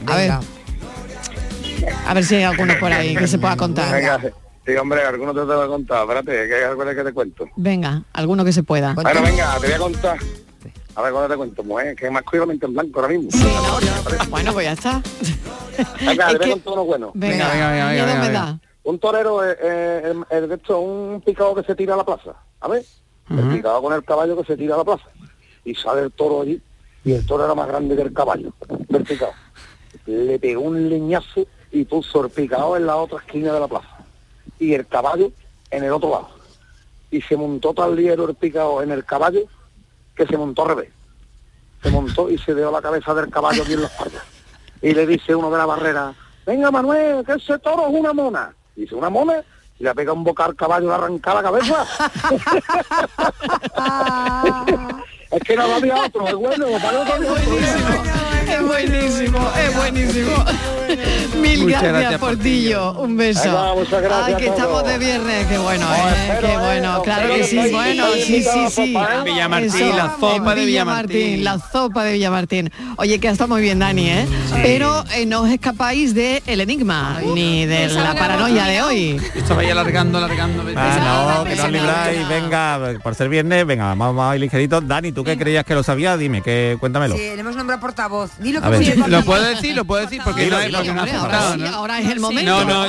[0.07, 0.56] A ver.
[2.07, 3.93] A ver si hay alguno por ahí que se pueda contar.
[3.93, 4.21] Venga,
[4.65, 6.03] sí, hombre, alguno te tengo que contar.
[6.03, 7.49] Espérate, que hay algo que te cuento.
[7.57, 8.95] Venga, alguno que se pueda.
[8.95, 10.19] Bueno, venga, te voy a contar.
[10.95, 13.29] A ver cuándo te cuento, mujer, que es más cuido en blanco ahora mismo.
[14.31, 15.03] Bueno, pues ya está.
[16.01, 17.11] Venga, Es te voy que- a contar uno bueno.
[17.15, 18.59] Venga, venga, venga.
[18.85, 22.31] Un torero es, de esto, un picado que se tira a la plaza.
[22.61, 22.85] A ver,
[23.31, 25.05] el picado con el caballo que se tira a la plaza.
[25.65, 26.63] Y sale el toro allí,
[27.05, 28.53] y el toro era más grande que el caballo,
[28.89, 29.33] del picado.
[30.07, 31.45] Le pegó un leñazo
[31.77, 33.99] y puso el picado en la otra esquina de la plaza.
[34.59, 35.31] Y el caballo
[35.71, 36.31] en el otro lado.
[37.11, 39.43] Y se montó tal liero el picado en el caballo
[40.15, 40.89] que se montó al revés.
[41.83, 44.25] Se montó y se dio la cabeza del caballo aquí en la espalda.
[44.81, 46.15] Y le dice uno de la barrera,
[46.47, 48.55] venga Manuel, que ese toro es una mona.
[48.75, 49.43] Y dice, ¿una mona?
[49.79, 51.87] Y le pega un boca al caballo y le arranca la cabeza.
[55.31, 57.37] es que no había otro, es bueno, para otro.
[58.57, 60.45] Es buenísimo, es buenísimo.
[61.41, 62.93] Mil Muchas gracias, gracias, Portillo.
[62.93, 63.43] Un beso.
[63.43, 65.47] Venga, muchas gracias Ay, que estamos de viernes.
[65.47, 66.39] Qué bueno, ¿eh?
[66.41, 67.03] Qué bueno.
[67.03, 67.59] Claro que sí.
[67.71, 68.97] Bueno, sí, sí, sí.
[69.25, 71.45] Villamartín, la sopa de Villamartín.
[71.45, 72.73] La sopa de Villamartín.
[72.97, 74.27] Oye, que está muy bien, Dani, ¿eh?
[74.63, 79.21] Pero eh, no os escapáis de el enigma, ni de la paranoia de hoy.
[79.35, 80.65] Estaba ahí alargando, alargando.
[80.77, 84.81] Ah, no, que nos libráis, venga, por ser viernes, venga, vamos, vamos a ir ligerito.
[84.81, 86.19] Dani, ¿tú qué creías que lo sabías?
[86.19, 87.17] Dime, que cuéntamelo.
[87.17, 88.31] Sí, le hemos nombrado portavoz.
[88.47, 88.61] Dilo
[89.09, 91.69] Lo puedo decir, lo puedo decir porque no, dilo, porque no ha ahora sí, ¿no?
[91.69, 92.65] ahora es el momento.
[92.65, 92.89] No,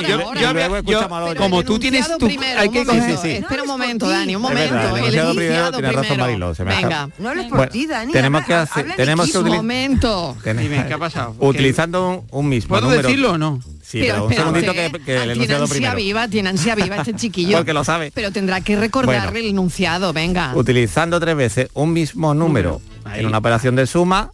[0.82, 3.06] yo, como tú tienes primero, hay un que momento.
[3.08, 3.36] Sí, sí, sí.
[3.38, 4.96] Espera un momento, Dani, un Es momento.
[4.96, 7.08] el enunciado primero, Venga.
[7.18, 8.12] No hables por ti, Dani.
[8.12, 9.44] tenemos que hacer- tenemos que equipo.
[9.44, 10.36] Un utili- momento.
[10.44, 11.34] Dime, ¿qué ha pasado?
[11.38, 13.60] Utilizando un, mismo ¿Puedo decirlo o no?
[13.82, 15.96] Sí, pero, un segundito que, que el tiene enunciado ansia primero.
[15.96, 17.56] viva, tiene ansia viva este chiquillo.
[17.56, 18.12] Porque lo sabe.
[18.14, 19.38] Pero tendrá que recordarle Bueno.
[19.38, 20.52] el enunciado, venga.
[20.54, 23.20] Utilizando tres veces un mismo número Ahí.
[23.20, 24.30] en una operación de suma,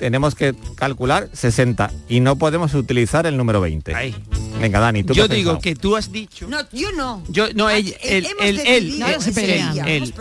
[0.00, 3.94] tenemos que calcular 60 y no podemos utilizar el número 20.
[3.94, 4.16] Ahí.
[4.58, 6.48] Venga, Dani, tú qué Yo has digo que tú has dicho.
[6.48, 7.22] No, yo no.
[7.28, 8.24] Yo, no, Ah, ella, eh.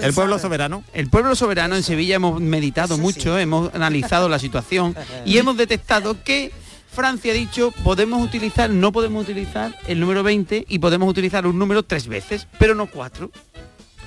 [0.01, 0.83] El pueblo soberano.
[0.93, 6.21] El pueblo soberano en Sevilla hemos meditado mucho, hemos analizado la situación y hemos detectado
[6.23, 6.51] que
[6.91, 11.57] Francia ha dicho podemos utilizar, no podemos utilizar el número 20 y podemos utilizar un
[11.57, 13.31] número tres veces, pero no cuatro.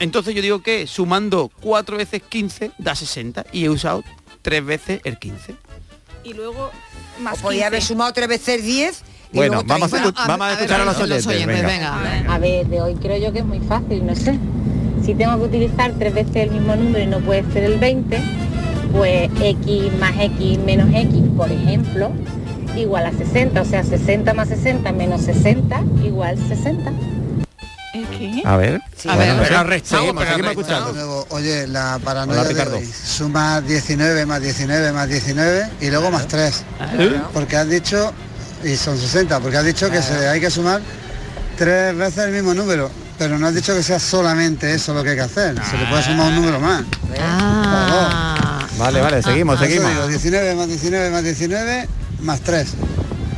[0.00, 4.04] Entonces yo digo que sumando cuatro veces 15 da 60 y he usado
[4.42, 5.54] tres veces el 15.
[6.24, 6.70] Y luego
[7.18, 7.94] O más podía haber 15.
[7.94, 10.20] sumado tres veces 10 y Bueno, luego vamos a, 30.
[10.22, 11.46] escu- vamos a escuchar a los oyentes.
[11.66, 12.24] venga.
[12.28, 14.38] A ver, de hoy creo yo que es muy fácil, no sé.
[15.04, 18.18] Si tengo que utilizar tres veces el mismo número y no puede ser el 20,
[18.92, 22.12] pues x más x menos x, por ejemplo,
[22.76, 23.62] igual a 60.
[23.62, 26.92] O sea, 60 más 60 menos 60 igual 60.
[27.92, 28.42] ¿El qué?
[28.44, 28.80] A ver.
[29.08, 30.92] A ver, Bueno, pero ha restado, seguimos, pero escuchando.
[30.92, 32.86] Luego, oye, la paranoia Hola, de hoy.
[33.04, 36.64] Suma 19 más 19 más 19 y luego más 3.
[37.34, 38.12] Porque has dicho,
[38.64, 40.80] y son 60, porque has dicho que se, hay que sumar
[41.58, 42.90] tres veces el mismo número.
[43.18, 45.54] Pero no has dicho que sea solamente eso lo que hay que hacer.
[45.70, 46.82] Se le puede sumar un número más.
[47.20, 48.66] Ah.
[48.78, 49.94] Vale, vale, seguimos, Por eso seguimos.
[49.94, 51.88] digo, 19 más 19 más 19
[52.20, 52.68] más 3.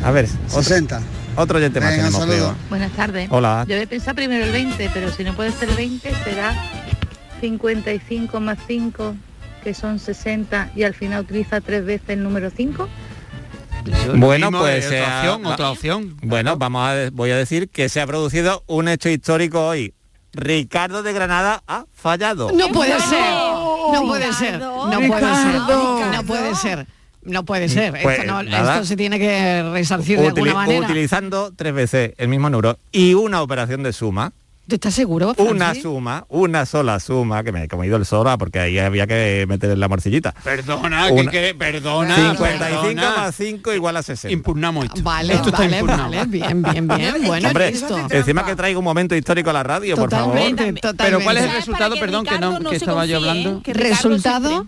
[0.05, 0.97] A ver, otro, 60.
[0.97, 2.55] otro oyente más Venga, un tenemos, saludo.
[2.55, 2.69] creo.
[2.71, 3.29] Buenas tardes.
[3.31, 3.65] Hola.
[3.69, 6.55] Yo voy a pensar primero el 20, pero si no puede ser 20 será
[7.41, 9.15] 55 más 5,
[9.63, 12.89] que son 60, y al final utiliza tres veces el número 5.
[14.17, 16.17] Bueno, pues eh, otra ha- opción, otra opción.
[16.23, 19.93] Bueno, vamos a, voy a decir que se ha producido un hecho histórico hoy.
[20.33, 22.51] Ricardo de Granada ha fallado.
[22.53, 23.21] No puede ser.
[23.93, 24.59] No puede ser.
[24.59, 25.61] No puede ser.
[26.13, 26.87] No puede ser.
[27.25, 27.93] No puede ser.
[28.03, 28.75] Pues, esto, no- nada.
[28.75, 30.87] esto se tiene que resarcir de alguna manera.
[30.87, 34.33] utilizando tres veces el mismo número y una operación de suma,
[34.67, 35.35] ¿Tú estás seguro?
[35.39, 39.45] una suma, una sola suma, que me he comido el sola porque ahí había que
[39.47, 40.35] meter la morcillita.
[40.43, 42.17] Perdona, Una- que, que- perdona.
[42.17, 43.17] 55 perdona.
[43.17, 44.33] más 5 igual a 60.
[44.33, 45.03] Impugnamos esto.
[45.03, 46.03] Vale, Esto está vale, impugnado.
[46.11, 46.25] vale.
[46.27, 47.15] Bien, bien, bien.
[47.27, 47.99] Bueno, Hombre, listo.
[48.11, 50.35] encima que traigo un momento histórico a la radio, por favor.
[50.35, 50.81] Totalmente.
[50.97, 51.95] Pero ¿cuál es el resultado?
[52.01, 53.63] Perdón, que no, no que estaba yo confíe, hablando.
[53.63, 54.67] que Ricardo Resultado.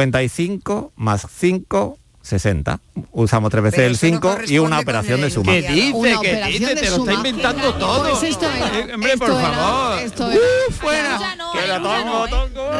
[0.00, 2.80] 55 más 5, 60.
[3.12, 5.52] Usamos tres veces el eso no 5 y una operación de suma.
[5.52, 5.92] ¿Qué dice?
[5.94, 6.74] Una ¿Qué operación dice?
[6.74, 8.10] de Te lo está inventando todo.
[8.10, 8.66] Pues esto era.
[8.66, 9.98] Eh, Hombre, por esto era- favor.
[10.00, 10.40] esto Uh, era.
[10.76, 11.18] fuera.
[11.20, 11.88] Ya no, Que la no.
[11.88, 12.70] tongo, tongo.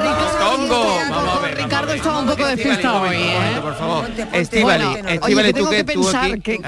[0.41, 0.99] Tongo.
[1.11, 1.57] Vamos a ver.
[1.59, 3.59] Ricardo estaba un poco despistado hoy, ¿eh?
[3.63, 4.05] Por favor.
[4.33, 6.59] Estivali, Oye, Estivali, tú tengo que pensar aquí.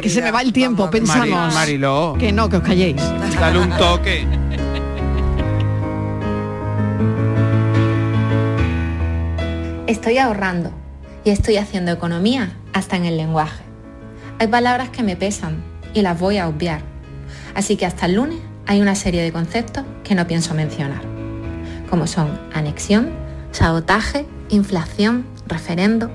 [0.00, 1.28] que, se me va el tiempo, pensamos.
[1.28, 2.14] Mari- Mariló.
[2.18, 2.96] Que no, que os calléis.
[3.40, 4.24] Dale un toque.
[9.86, 10.72] Estoy ahorrando
[11.24, 13.62] y estoy haciendo economía hasta en el lenguaje.
[14.38, 15.62] Hay palabras que me pesan
[15.92, 16.82] y las voy a obviar.
[17.54, 21.02] Así que hasta el lunes hay una serie de conceptos que no pienso mencionar,
[21.88, 23.10] como son anexión,
[23.52, 26.10] sabotaje, inflación, referendo.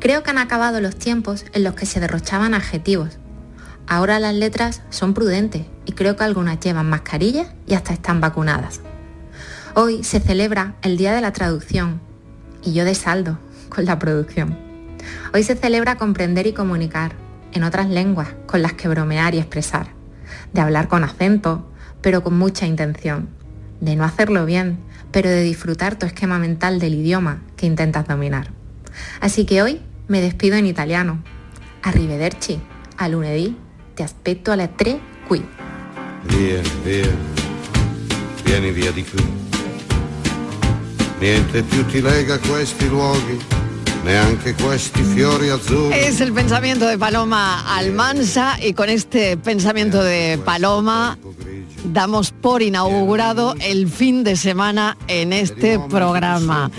[0.00, 3.18] Creo que han acabado los tiempos en los que se derrochaban adjetivos.
[3.86, 8.80] Ahora las letras son prudentes y creo que algunas llevan mascarillas y hasta están vacunadas.
[9.74, 12.00] Hoy se celebra el Día de la Traducción
[12.62, 13.38] y yo de saldo
[13.72, 14.58] con la producción.
[15.32, 17.12] Hoy se celebra comprender y comunicar
[17.52, 19.86] en otras lenguas con las que bromear y expresar,
[20.52, 21.70] de hablar con acento,
[22.02, 23.30] pero con mucha intención,
[23.80, 24.78] de no hacerlo bien,
[25.10, 28.50] pero de disfrutar tu esquema mental del idioma que intentas dominar.
[29.20, 31.22] Así que hoy me despido en italiano.
[31.82, 32.60] Arrivederci,
[32.98, 33.56] a lunedì,
[33.94, 35.42] ti aspetto alle tre qui.
[36.24, 37.10] Via, via,
[38.44, 39.24] vieni via di qui.
[41.22, 43.38] Niente più ti lega a questi luoghi,
[44.04, 45.96] neanche questi fiori azzurri.
[45.96, 51.18] Es el pensamiento de Paloma Almansa y con este pensamiento de Paloma
[51.84, 56.70] damos por inaugurado el fin de semana en este programa,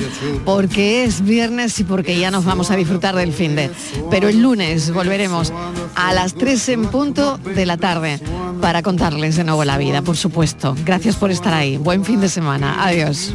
[0.45, 3.69] porque es viernes y porque ya nos vamos a disfrutar del fin de.
[4.09, 5.51] Pero el lunes volveremos
[5.95, 8.19] a las 3 en punto de la tarde
[8.61, 10.75] para contarles de nuevo la vida, por supuesto.
[10.85, 11.77] Gracias por estar ahí.
[11.77, 12.83] Buen fin de semana.
[12.85, 13.33] Adiós.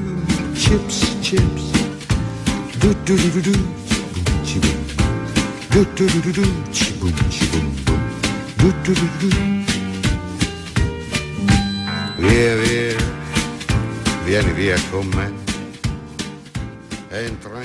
[4.49, 4.81] cibum.
[5.73, 8.01] Du du du du du cibum cibum bum.
[8.57, 9.31] Du du du du.
[12.19, 12.97] Via via,
[14.25, 15.27] vieni via con me.
[17.11, 17.58] Entra.